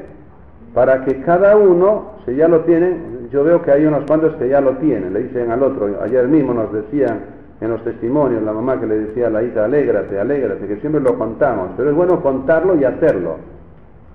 [0.74, 4.50] para que cada uno, si ya lo tienen, yo veo que hay unos cuantos que
[4.50, 8.54] ya lo tienen, le dicen al otro, ayer mismo nos decían en los testimonios, la
[8.54, 11.95] mamá que le decía a la hija, alégrate, alégrate, que siempre lo contamos, pero es
[11.95, 13.38] bueno contarlo y hacerlo.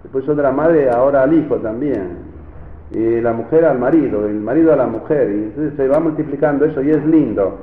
[0.03, 2.35] Después otra madre ahora al hijo también.
[2.93, 5.31] Y la mujer al marido, el marido a la mujer.
[5.31, 7.59] Y entonces se va multiplicando eso y es lindo.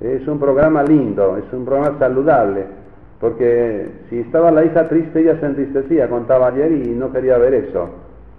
[0.00, 2.64] Es un programa lindo, es un programa saludable.
[3.20, 7.54] Porque si estaba la hija triste, ella se entristecía, contaba ayer y no quería ver
[7.54, 7.88] eso.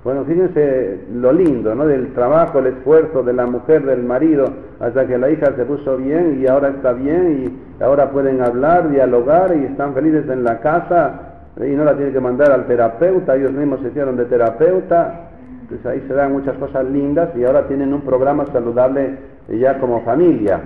[0.03, 1.85] Bueno, fíjense lo lindo, ¿no?
[1.87, 4.45] Del trabajo, el esfuerzo de la mujer, del marido,
[4.79, 7.43] hasta que la hija se puso bien y ahora está bien
[7.79, 11.21] y ahora pueden hablar, dialogar y están felices en la casa
[11.57, 15.29] y no la tienen que mandar al terapeuta, ellos mismos se hicieron de terapeuta,
[15.67, 19.17] pues ahí se dan muchas cosas lindas y ahora tienen un programa saludable
[19.49, 20.61] ya como familia.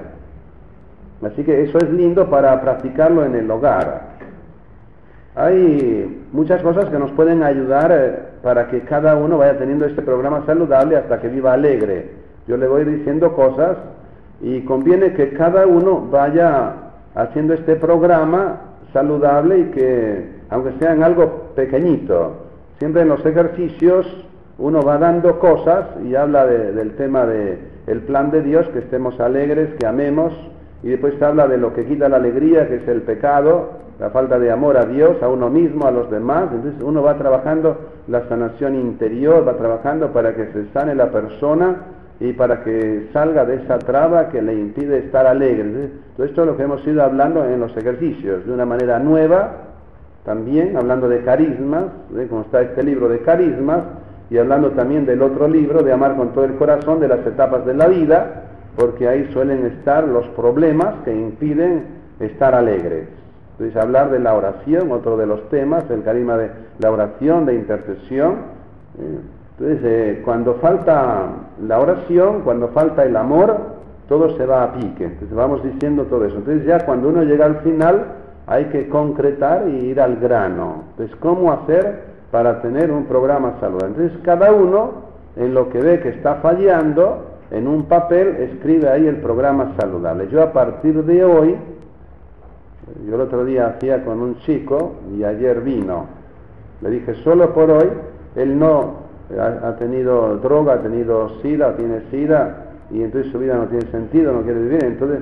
[1.23, 4.11] Así que eso es lindo para practicarlo en el hogar.
[5.35, 10.01] Hay muchas cosas que nos pueden ayudar eh, para que cada uno vaya teniendo este
[10.01, 12.09] programa saludable hasta que viva alegre.
[12.47, 13.77] Yo le voy diciendo cosas
[14.41, 16.73] y conviene que cada uno vaya
[17.15, 18.61] haciendo este programa
[18.93, 22.33] saludable y que, aunque sea en algo pequeñito,
[22.79, 24.05] siempre en los ejercicios
[24.57, 29.19] uno va dando cosas y habla del tema del el plan de Dios, que estemos
[29.19, 30.33] alegres, que amemos,
[30.83, 34.39] y después habla de lo que quita la alegría, que es el pecado, la falta
[34.39, 36.49] de amor a Dios, a uno mismo, a los demás.
[36.51, 37.77] Entonces uno va trabajando
[38.07, 41.75] la sanación interior, va trabajando para que se sane la persona
[42.21, 45.89] y para que salga de esa traba que le impide estar alegre.
[46.15, 49.53] todo esto es lo que hemos ido hablando en los ejercicios, de una manera nueva,
[50.23, 51.85] también hablando de carismas,
[52.29, 53.81] como está este libro de carismas,
[54.29, 57.65] y hablando también del otro libro, de amar con todo el corazón, de las etapas
[57.65, 58.43] de la vida,
[58.75, 61.85] porque ahí suelen estar los problemas que impiden
[62.19, 63.07] estar alegres.
[63.53, 67.55] Entonces, hablar de la oración, otro de los temas, el carisma de la oración, de
[67.55, 68.35] intercesión.
[69.61, 71.27] Entonces, eh, cuando falta
[71.63, 73.55] la oración, cuando falta el amor,
[74.09, 75.03] todo se va a pique.
[75.03, 76.37] Entonces, vamos diciendo todo eso.
[76.37, 78.05] Entonces, ya cuando uno llega al final,
[78.47, 80.85] hay que concretar y ir al grano.
[80.91, 83.89] Entonces, ¿cómo hacer para tener un programa saludable?
[83.97, 84.93] Entonces, cada uno,
[85.35, 90.27] en lo que ve que está fallando, en un papel escribe ahí el programa saludable.
[90.31, 91.55] Yo a partir de hoy,
[93.07, 96.07] yo el otro día hacía con un chico y ayer vino.
[96.81, 97.89] Le dije, solo por hoy,
[98.35, 99.00] él no
[99.39, 104.33] ha, tenido droga, ha tenido sida, tiene sida, y entonces su vida no tiene sentido,
[104.33, 104.83] no quiere vivir.
[104.83, 105.19] Entonces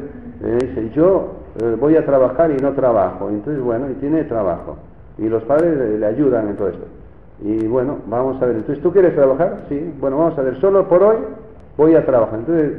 [0.62, 3.30] dice, yo eh, voy a trabajar y no trabajo.
[3.30, 4.78] Entonces, bueno, y tiene trabajo.
[5.18, 6.86] Y los padres le, le ayudan en todo esto.
[7.42, 8.58] Y bueno, vamos a ver.
[8.58, 9.66] Entonces, ¿tú quieres trabajar?
[9.70, 9.94] Sí.
[10.00, 10.60] Bueno, vamos a ver.
[10.60, 11.18] Solo por hoy
[11.78, 12.40] voy a trabajar.
[12.40, 12.74] Entonces,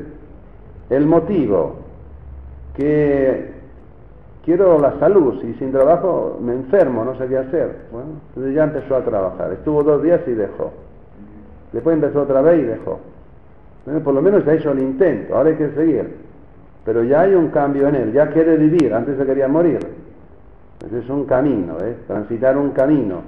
[0.91, 1.77] el motivo
[2.75, 3.53] que
[4.45, 7.77] quiero la salud, y sin trabajo me enfermo, no sé qué hacer.
[7.93, 9.53] Bueno, entonces ya empezó a trabajar.
[9.53, 10.73] Estuvo dos días y dejó.
[11.73, 13.01] Después empezó otra vez y dejó.
[14.05, 16.17] por lo menos ha hecho el intento, ahora hay que seguir.
[16.85, 19.79] Pero ya hay un cambio en él, ya quiere vivir, antes se quería morir.
[20.87, 21.95] Ese es un camino, ¿eh?
[22.07, 23.23] transitar un camino.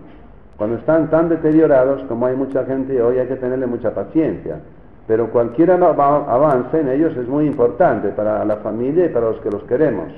[0.57, 4.59] Cuando están tan deteriorados como hay mucha gente hoy hay que tenerle mucha paciencia
[5.07, 9.51] pero cualquier avance en ellos es muy importante para la familia y para los que
[9.51, 10.09] los queremos.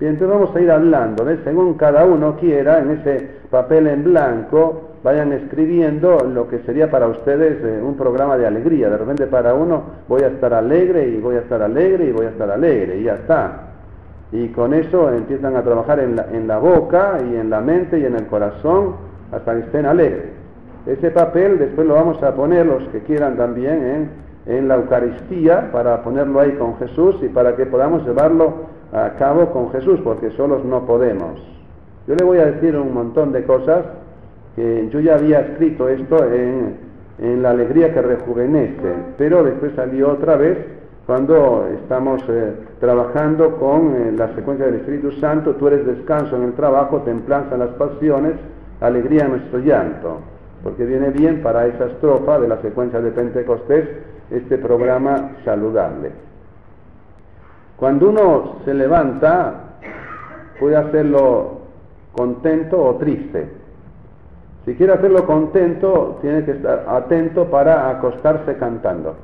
[0.00, 4.90] Bien, entonces vamos a ir hablando, según cada uno quiera, en ese papel en blanco,
[5.02, 8.90] vayan escribiendo lo que sería para ustedes eh, un programa de alegría.
[8.90, 12.26] De repente para uno voy a estar alegre y voy a estar alegre y voy
[12.26, 13.62] a estar alegre y ya está.
[14.30, 17.98] Y con eso empiezan a trabajar en la, en la boca y en la mente
[17.98, 18.94] y en el corazón
[19.32, 20.26] hasta que estén alegres.
[20.86, 24.10] Ese papel después lo vamos a poner los que quieran también
[24.46, 29.50] en la Eucaristía para ponerlo ahí con Jesús y para que podamos llevarlo a cabo
[29.50, 31.40] con Jesús, porque solos no podemos.
[32.06, 33.84] Yo le voy a decir un montón de cosas
[34.56, 36.88] que yo ya había escrito esto en,
[37.42, 40.56] la alegría que rejuvenece, pero después salió otra vez
[41.04, 46.44] cuando estamos eh, trabajando con eh, la secuencia del Espíritu Santo, tú eres descanso en
[46.44, 48.34] el trabajo, templanza en las pasiones,
[48.80, 50.18] alegría en nuestro llanto
[50.62, 53.88] porque viene bien para esa estrofa de la secuencia de Pentecostés
[54.30, 56.10] este programa saludable.
[57.78, 59.54] Cuando uno se levanta,
[60.58, 61.60] puede hacerlo
[62.12, 63.48] contento o triste.
[64.64, 69.14] Si quiere hacerlo contento, tiene que estar atento para acostarse cantando.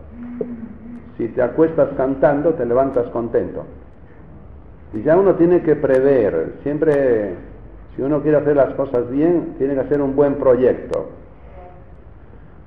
[1.18, 3.64] Si te acuestas cantando, te levantas contento.
[4.92, 7.34] Y ya uno tiene que prever, siempre,
[7.96, 11.08] si uno quiere hacer las cosas bien, tiene que hacer un buen proyecto.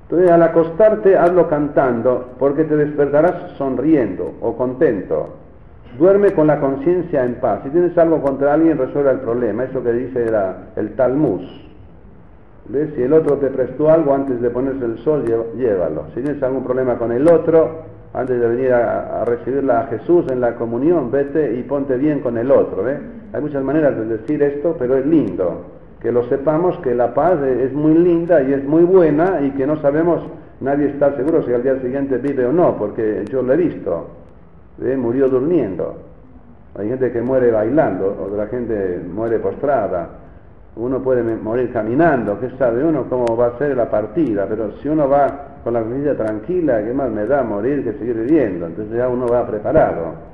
[0.04, 5.47] Entonces al acostarte hazlo cantando porque te despertarás sonriendo o contento.
[5.98, 7.62] Duerme con la conciencia en paz.
[7.64, 9.64] Si tienes algo contra alguien, resuelve el problema.
[9.64, 10.26] Eso que dice
[10.76, 11.42] el Talmud.
[12.70, 12.90] ¿Ves?
[12.96, 15.24] Si el otro te prestó algo antes de ponerse el sol,
[15.56, 16.06] llévalo.
[16.14, 17.84] Si tienes algún problema con el otro,
[18.14, 22.38] antes de venir a, recibirla a Jesús en la comunión, vete y ponte bien con
[22.38, 22.86] el otro.
[23.34, 27.42] Hay muchas maneras de decir esto, pero es lindo que lo sepamos que la paz
[27.42, 30.22] es muy linda y es muy buena y que no sabemos,
[30.62, 34.08] nadie está seguro si al día siguiente vive o no, porque yo lo he visto,
[34.84, 34.96] ¿eh?
[34.96, 35.96] murió durmiendo.
[36.78, 40.10] Hay gente que muere bailando, otra gente muere postrada.
[40.76, 44.46] uno puede morir caminando, ¿qué sabe uno cómo va a ser la partida?
[44.48, 48.16] Pero si uno va con la vida tranquila, ¿qué más me da morir que seguir
[48.16, 48.68] viviendo?
[48.68, 50.28] Entonces ya uno va preparado.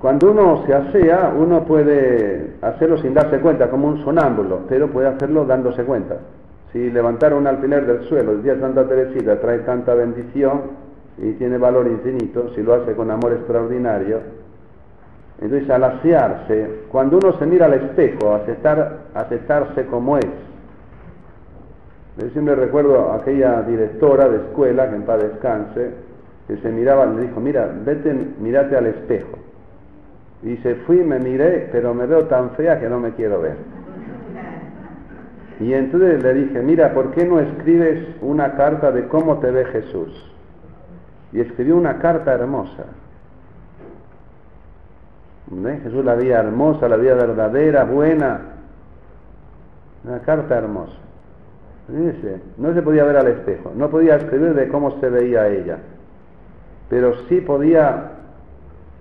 [0.00, 5.08] Cuando uno se asea, uno puede hacerlo sin darse cuenta, como un sonámbulo, pero puede
[5.08, 6.16] hacerlo dándose cuenta.
[6.72, 10.62] Si levantar un alfiler del suelo el día de Santa Teresita trae tanta bendición
[11.22, 14.20] y tiene valor infinito, si lo hace con amor extraordinario,
[15.40, 20.26] entonces al asearse, cuando uno se mira al espejo, aceptar, aceptarse como es,
[22.18, 25.90] yo siempre recuerdo a aquella directora de escuela, que en paz descanse,
[26.46, 29.38] que se miraba, le dijo, mira, vete, mírate al espejo.
[30.42, 33.56] Dice, fui, me miré, pero me veo tan fea que no me quiero ver.
[35.60, 39.64] Y entonces le dije, mira, ¿por qué no escribes una carta de cómo te ve
[39.66, 40.30] Jesús?
[41.32, 42.84] Y escribió una carta hermosa.
[45.82, 48.40] Jesús la vida hermosa, la vida verdadera, buena.
[50.04, 50.96] Una carta hermosa.
[51.88, 55.78] Dice, no se podía ver al espejo, no podía escribir de cómo se veía ella,
[56.88, 58.12] pero sí podía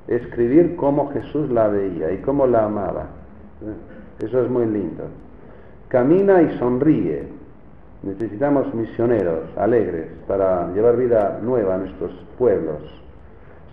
[0.08, 3.06] escribir cómo Jesús la veía y cómo la amaba.
[4.20, 5.04] Eso es muy lindo.
[5.88, 7.28] Camina y sonríe.
[8.02, 12.78] Necesitamos misioneros alegres para llevar vida nueva a nuestros pueblos.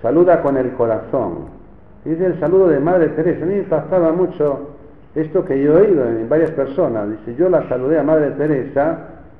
[0.02, 1.46] Saluda con el corazón.
[2.04, 3.42] Dice el saludo de Madre Teresa.
[3.42, 4.70] A mí me impactaba mucho
[5.14, 7.08] esto que yo he oído en varias personas.
[7.10, 8.98] Dice, yo la saludé a Madre Teresa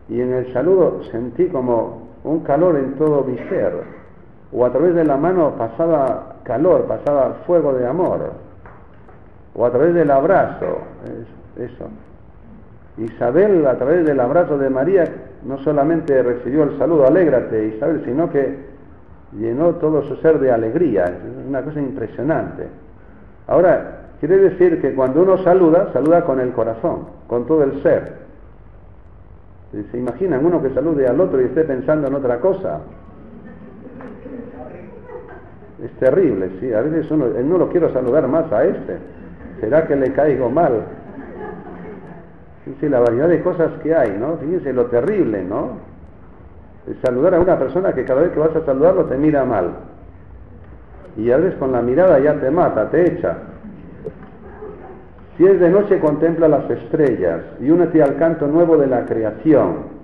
[0.09, 3.73] y en el saludo sentí como un calor en todo mi ser.
[4.53, 8.33] O a través de la mano pasaba calor, pasaba fuego de amor,
[9.55, 10.79] o a través del abrazo,
[11.57, 11.89] eso.
[12.99, 15.05] Isabel, a través del abrazo de María,
[15.45, 18.57] no solamente recibió el saludo, alégrate Isabel, sino que
[19.39, 22.69] llenó todo su ser de alegría, es una cosa impresionante.
[23.47, 28.27] Ahora, quiere decir que cuando uno saluda, saluda con el corazón, con todo el ser.
[29.91, 32.81] ¿Se imaginan uno que salude al otro y esté pensando en otra cosa?
[35.85, 36.73] Es terrible, sí.
[36.73, 38.97] A veces uno, no lo quiero saludar más a este.
[39.61, 40.83] ¿Será que le caigo mal?
[42.67, 44.39] Fíjense la variedad de cosas que hay, ¿no?
[44.39, 45.97] Fíjense lo terrible, ¿no?
[47.05, 49.71] saludar a una persona que cada vez que vas a saludarlo te mira mal.
[51.17, 53.39] Y a veces con la mirada ya te mata, te echa.
[55.37, 59.97] Si es de noche contempla las estrellas y únete al canto nuevo de la creación.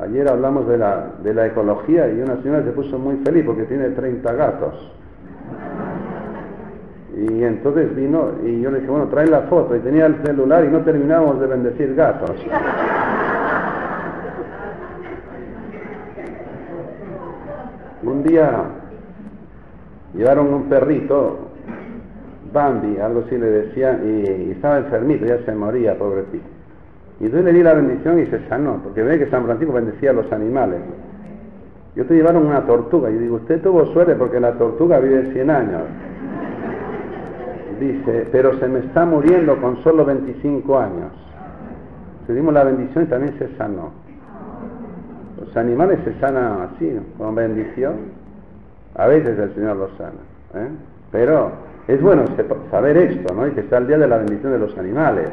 [0.00, 3.64] Ayer hablamos de la, de la ecología y una señora se puso muy feliz porque
[3.64, 4.92] tiene 30 gatos.
[7.16, 9.74] Y entonces vino y yo le dije, bueno, trae la foto.
[9.74, 12.36] Y tenía el celular y no terminábamos de bendecir gatos.
[18.02, 18.64] Un día
[20.14, 21.38] llevaron un perrito,
[22.52, 26.44] Bambi, algo así le decían, y estaba enfermito, ya se moría, pobrecito.
[27.20, 30.10] Y entonces le di la bendición y se sanó, porque ve que San Francisco bendecía
[30.10, 30.80] a los animales.
[31.94, 35.50] Yo te llevaron una tortuga, y digo, usted tuvo suerte porque la tortuga vive 100
[35.50, 35.82] años.
[37.80, 41.12] Dice, pero se me está muriendo con solo 25 años.
[42.28, 43.92] Le dimos la bendición y también se sanó.
[45.40, 47.94] Los animales se sanan así, con bendición.
[48.94, 50.12] A veces el Señor los sana.
[50.54, 50.68] ¿eh?
[51.12, 51.50] Pero
[51.86, 52.24] es bueno
[52.70, 53.46] saber esto, ¿no?
[53.46, 55.28] Y que está el día de la bendición de los animales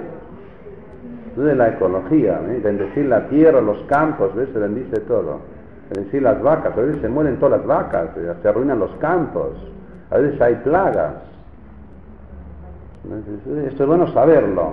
[1.36, 2.60] de la ecología, ¿eh?
[2.64, 4.50] bendecir la tierra, los campos, ¿ves?
[4.54, 5.40] se bendice todo.
[5.90, 8.10] Bendecir las vacas, a veces se mueren todas las vacas,
[8.42, 9.52] se arruinan los campos,
[10.12, 11.16] a veces hay plagas.
[13.68, 14.72] Esto es bueno saberlo.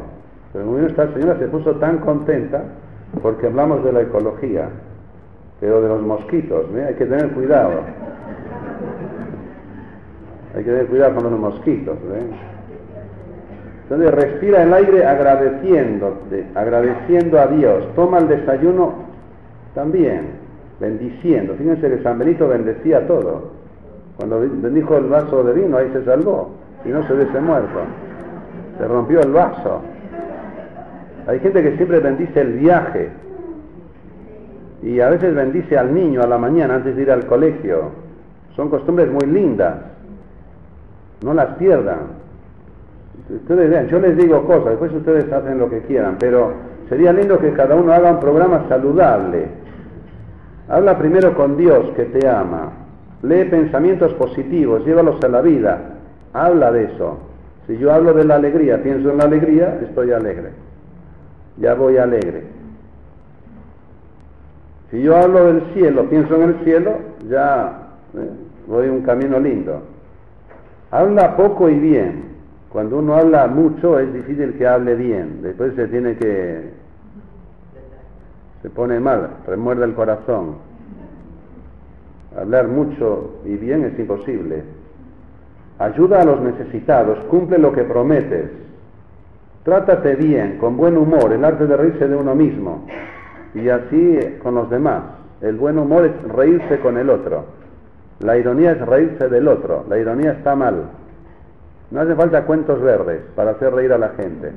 [0.53, 2.63] Pero muy esta señora se puso tan contenta
[3.23, 4.69] porque hablamos de la ecología,
[5.61, 6.87] pero de los mosquitos, ¿eh?
[6.89, 7.73] hay que tener cuidado.
[10.55, 11.97] Hay que tener cuidado con los mosquitos.
[11.97, 12.27] ¿eh?
[13.83, 17.85] Entonces respira el aire agradeciéndote, agradeciendo a Dios.
[17.95, 18.95] Toma el desayuno
[19.75, 20.31] también,
[20.79, 21.55] bendiciendo.
[21.59, 23.51] Fíjense que San Benito bendecía todo.
[24.17, 26.51] Cuando bendijo el vaso de vino, ahí se salvó.
[26.85, 27.81] Y no se hubiese muerto.
[28.79, 29.83] Se rompió el vaso.
[31.27, 33.11] Hay gente que siempre bendice el viaje.
[34.83, 37.91] Y a veces bendice al niño a la mañana antes de ir al colegio.
[38.57, 39.77] Son costumbres muy lindas.
[41.23, 42.21] No las pierdan.
[43.29, 46.53] Ustedes vean, yo les digo cosas, después ustedes hacen lo que quieran, pero
[46.89, 49.47] sería lindo que cada uno haga un programa saludable.
[50.69, 52.73] Habla primero con Dios que te ama.
[53.23, 55.79] Lee pensamientos positivos, llévalos a la vida.
[56.33, 57.19] Habla de eso.
[57.67, 60.51] Si yo hablo de la alegría, pienso en la alegría, estoy alegre.
[61.57, 62.45] Ya voy alegre.
[64.91, 68.31] Si yo hablo del cielo, pienso en el cielo, ya eh,
[68.67, 69.83] voy un camino lindo.
[70.91, 72.31] Habla poco y bien.
[72.71, 76.71] Cuando uno habla mucho es difícil que hable bien, después se tiene que...
[78.63, 80.57] se pone mal, remuerde el corazón.
[82.37, 84.63] Hablar mucho y bien es imposible.
[85.81, 88.51] Ayuda a los necesitados, cumple lo que prometes.
[89.65, 92.87] Trátate bien, con buen humor, el arte de reírse de uno mismo
[93.55, 95.03] y así con los demás.
[95.41, 97.45] El buen humor es reírse con el otro.
[98.21, 99.85] La ironía es reírse del otro.
[99.89, 100.91] La ironía está mal.
[101.91, 104.53] No hace falta cuentos verdes para hacer reír a la gente.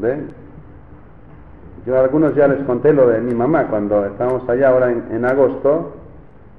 [0.00, 0.28] ¿Ven?
[1.86, 5.24] Yo a algunos ya les conté lo de mi mamá cuando estábamos allá ahora en,
[5.24, 5.94] agosto,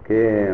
[0.10, 0.54] que,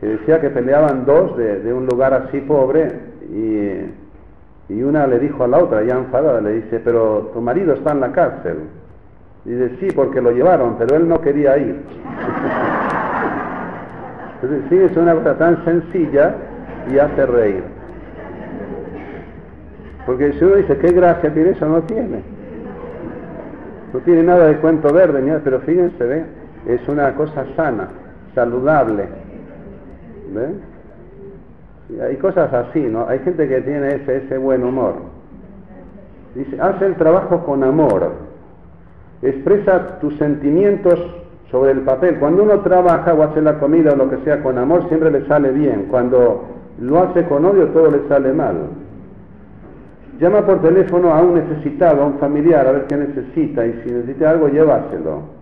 [0.00, 2.92] decía que peleaban dos de, un lugar así pobre
[3.32, 7.72] y, y, una le dijo a la otra, ya enfadada, le dice, pero tu marido
[7.74, 8.58] está en la cárcel.
[9.44, 11.80] Y dice, sí, porque lo llevaron, pero él no quería ir.
[14.42, 16.34] Entonces, sí, es una cosa tan sencilla
[16.92, 17.64] y hace reír.
[20.06, 21.66] Porque si uno dice, ¿qué gracia tiene eso?
[21.66, 22.22] No tiene.
[23.92, 26.24] No tiene nada de cuento verde, ni pero fíjense, ¿ve?
[26.66, 27.88] es una cosa sana,
[28.38, 29.04] saludable.
[30.32, 32.04] ¿Ve?
[32.04, 33.08] hay cosas así, ¿no?
[33.08, 34.94] Hay gente que tiene ese, ese buen humor.
[36.34, 38.12] Dice, haz el trabajo con amor.
[39.22, 41.00] Expresa tus sentimientos
[41.50, 42.18] sobre el papel.
[42.18, 45.26] Cuando uno trabaja o hace la comida o lo que sea con amor, siempre le
[45.26, 45.86] sale bien.
[45.90, 46.44] Cuando
[46.78, 48.56] lo hace con odio, todo le sale mal.
[50.20, 53.90] Llama por teléfono a un necesitado, a un familiar, a ver qué necesita y si
[53.90, 55.37] necesita algo, llévaselo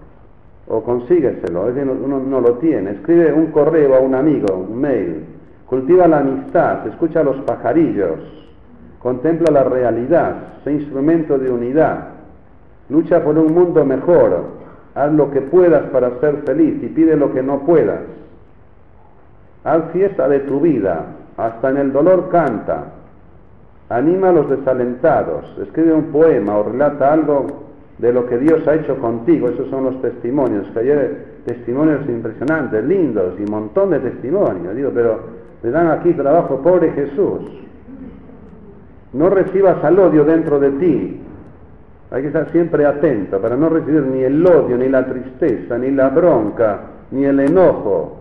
[0.69, 2.93] o consígueselo, es decir, uno no lo tiene.
[2.93, 5.25] Escribe un correo a un amigo, un mail.
[5.67, 8.21] Cultiva la amistad, escucha a los pajarillos,
[9.01, 12.09] contempla la realidad, sé instrumento de unidad.
[12.89, 14.45] Lucha por un mundo mejor,
[14.95, 18.01] haz lo que puedas para ser feliz y pide lo que no puedas.
[19.65, 21.07] Haz fiesta de tu vida,
[21.37, 22.93] hasta en el dolor canta.
[23.89, 27.66] Anima a los desalentados, escribe un poema o relata algo
[27.99, 29.49] de lo que Dios ha hecho contigo.
[29.49, 34.75] Esos son los testimonios, que hay testimonios impresionantes, lindos y montón de testimonios.
[34.75, 35.21] Digo, pero
[35.63, 37.43] le dan aquí trabajo, pobre Jesús.
[39.13, 41.21] No recibas al odio dentro de ti,
[42.11, 45.91] hay que estar siempre atento para no recibir ni el odio, ni la tristeza, ni
[45.91, 46.81] la bronca,
[47.11, 48.19] ni el enojo.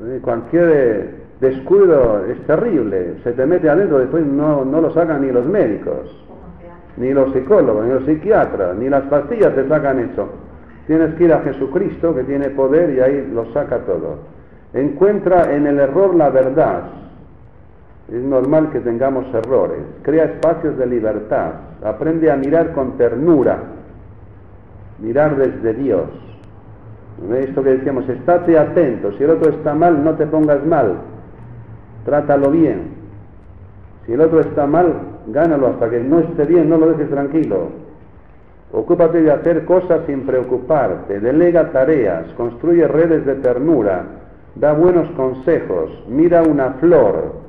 [0.00, 5.22] Eh, cualquier eh, descuido es terrible, se te mete adentro, después no, no lo sacan
[5.22, 6.16] ni los médicos,
[6.96, 10.28] ni los psicólogos, ni los psiquiatras, ni las pastillas te sacan eso.
[10.86, 14.18] Tienes que ir a Jesucristo que tiene poder y ahí lo saca todo.
[14.74, 16.82] Encuentra en el error la verdad,
[18.12, 19.78] es normal que tengamos errores.
[20.02, 21.52] Crea espacios de libertad.
[21.82, 23.58] Aprende a mirar con ternura.
[24.98, 26.10] Mirar desde Dios.
[27.38, 29.12] Esto que decíamos, estate atento.
[29.12, 30.96] Si el otro está mal, no te pongas mal.
[32.04, 32.90] Trátalo bien.
[34.04, 34.92] Si el otro está mal,
[35.26, 37.68] gánalo hasta que no esté bien, no lo dejes tranquilo.
[38.72, 41.20] Ocúpate de hacer cosas sin preocuparte.
[41.20, 42.26] Delega tareas.
[42.36, 44.04] Construye redes de ternura.
[44.54, 45.90] Da buenos consejos.
[46.08, 47.42] Mira una flor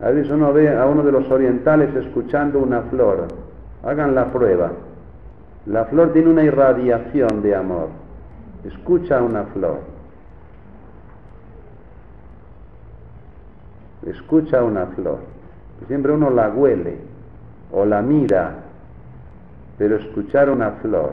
[0.00, 3.26] a veces uno ve a uno de los orientales escuchando una flor.
[3.82, 4.70] Hagan la prueba.
[5.66, 7.88] La flor tiene una irradiación de amor.
[8.64, 9.80] Escucha una flor.
[14.06, 15.18] Escucha una flor.
[15.86, 16.96] Siempre uno la huele
[17.72, 18.54] o la mira,
[19.78, 21.12] pero escuchar una flor.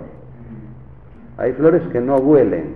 [1.38, 2.76] Hay flores que no huelen,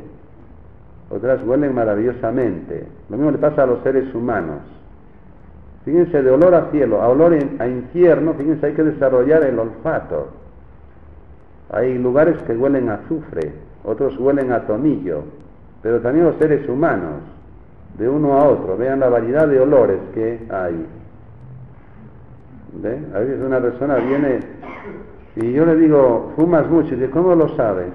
[1.09, 2.85] otras huelen maravillosamente.
[3.09, 4.59] Lo mismo le pasa a los seres humanos.
[5.85, 10.29] Fíjense, de olor a cielo a olor a infierno, fíjense, hay que desarrollar el olfato.
[11.71, 15.23] Hay lugares que huelen a azufre, otros huelen a tomillo,
[15.81, 17.21] pero también los seres humanos,
[17.97, 20.85] de uno a otro, vean la variedad de olores que hay.
[23.13, 24.39] A veces una persona viene
[25.35, 27.89] y yo le digo, fumas mucho, y dice, ¿cómo lo sabes?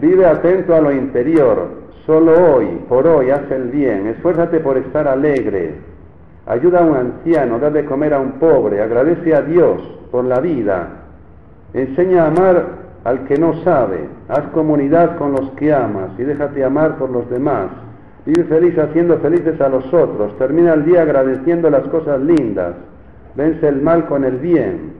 [0.00, 5.08] Vive atento a lo interior, Solo hoy, por hoy, haz el bien, esfuérzate por estar
[5.08, 5.76] alegre,
[6.44, 10.38] ayuda a un anciano, da de comer a un pobre, agradece a Dios por la
[10.40, 10.86] vida,
[11.72, 12.66] enseña a amar
[13.04, 17.30] al que no sabe, haz comunidad con los que amas y déjate amar por los
[17.30, 17.70] demás.
[18.26, 22.74] Vive feliz haciendo felices a los otros, termina el día agradeciendo las cosas lindas,
[23.34, 24.94] vence el mal con el bien.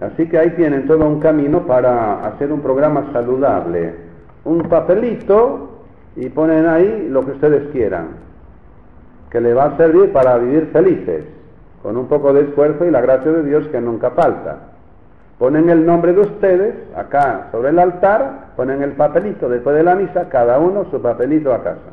[0.00, 4.10] Así que ahí tienen todo un camino para hacer un programa saludable
[4.44, 5.68] un papelito
[6.16, 8.08] y ponen ahí lo que ustedes quieran,
[9.30, 11.24] que le va a servir para vivir felices,
[11.82, 14.69] con un poco de esfuerzo y la gracia de Dios que nunca falta.
[15.40, 19.94] Ponen el nombre de ustedes acá sobre el altar, ponen el papelito después de la
[19.94, 21.90] misa, cada uno su papelito a casa.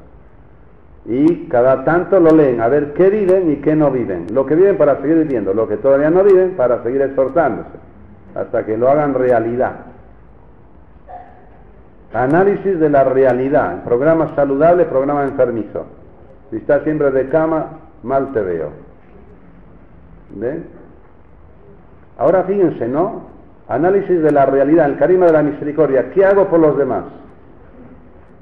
[1.05, 4.27] Y cada tanto lo leen, a ver qué viven y qué no viven.
[4.33, 7.69] Lo que viven para seguir viviendo, lo que todavía no viven para seguir exhortándose,
[8.35, 9.75] hasta que lo hagan realidad.
[12.13, 15.85] Análisis de la realidad, programa saludable, programa enfermizo.
[16.49, 18.71] Si estás siempre de cama, mal te veo.
[20.35, 20.65] ¿Ven?
[22.17, 23.36] Ahora fíjense, ¿no?
[23.69, 26.11] Análisis de la realidad, el carisma de la misericordia.
[26.11, 27.03] ¿Qué hago por los demás?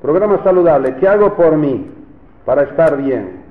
[0.01, 0.95] Programa saludable.
[0.97, 1.89] ¿Qué hago por mí
[2.45, 3.43] para estar bien?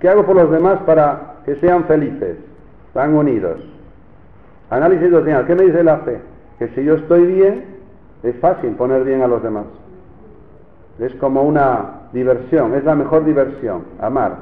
[0.00, 2.38] ¿Qué hago por los demás para que sean felices,
[2.88, 3.58] están unidos?
[4.70, 5.46] Análisis doctrinal.
[5.46, 6.20] ¿Qué me dice la fe?
[6.58, 7.76] Que si yo estoy bien,
[8.22, 9.66] es fácil poner bien a los demás.
[10.98, 14.36] Es como una diversión, es la mejor diversión, amar.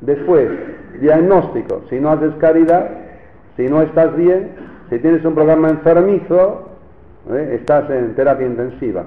[0.00, 0.48] Después,
[1.00, 1.82] diagnóstico.
[1.90, 2.88] Si no haces caridad,
[3.56, 4.50] si no estás bien,
[4.90, 6.68] si tienes un programa enfermizo,
[7.30, 7.58] ¿eh?
[7.60, 9.04] estás en terapia intensiva.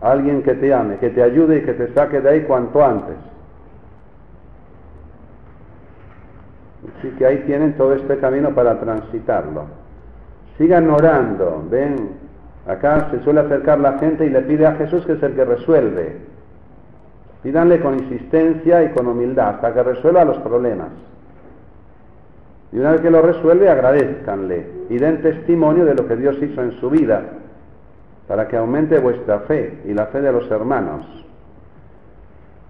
[0.00, 3.16] Alguien que te ame, que te ayude y que te saque de ahí cuanto antes.
[6.98, 9.64] Así que ahí tienen todo este camino para transitarlo.
[10.58, 12.10] Sigan orando, ven,
[12.66, 15.44] acá se suele acercar la gente y le pide a Jesús que es el que
[15.44, 16.16] resuelve.
[17.42, 20.88] Pídanle con insistencia y con humildad hasta que resuelva los problemas.
[22.72, 26.62] Y una vez que lo resuelve, agradezcanle y den testimonio de lo que Dios hizo
[26.62, 27.22] en su vida,
[28.26, 31.06] para que aumente vuestra fe y la fe de los hermanos.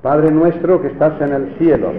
[0.02, 1.92] Padre nuestro que estás en el cielo,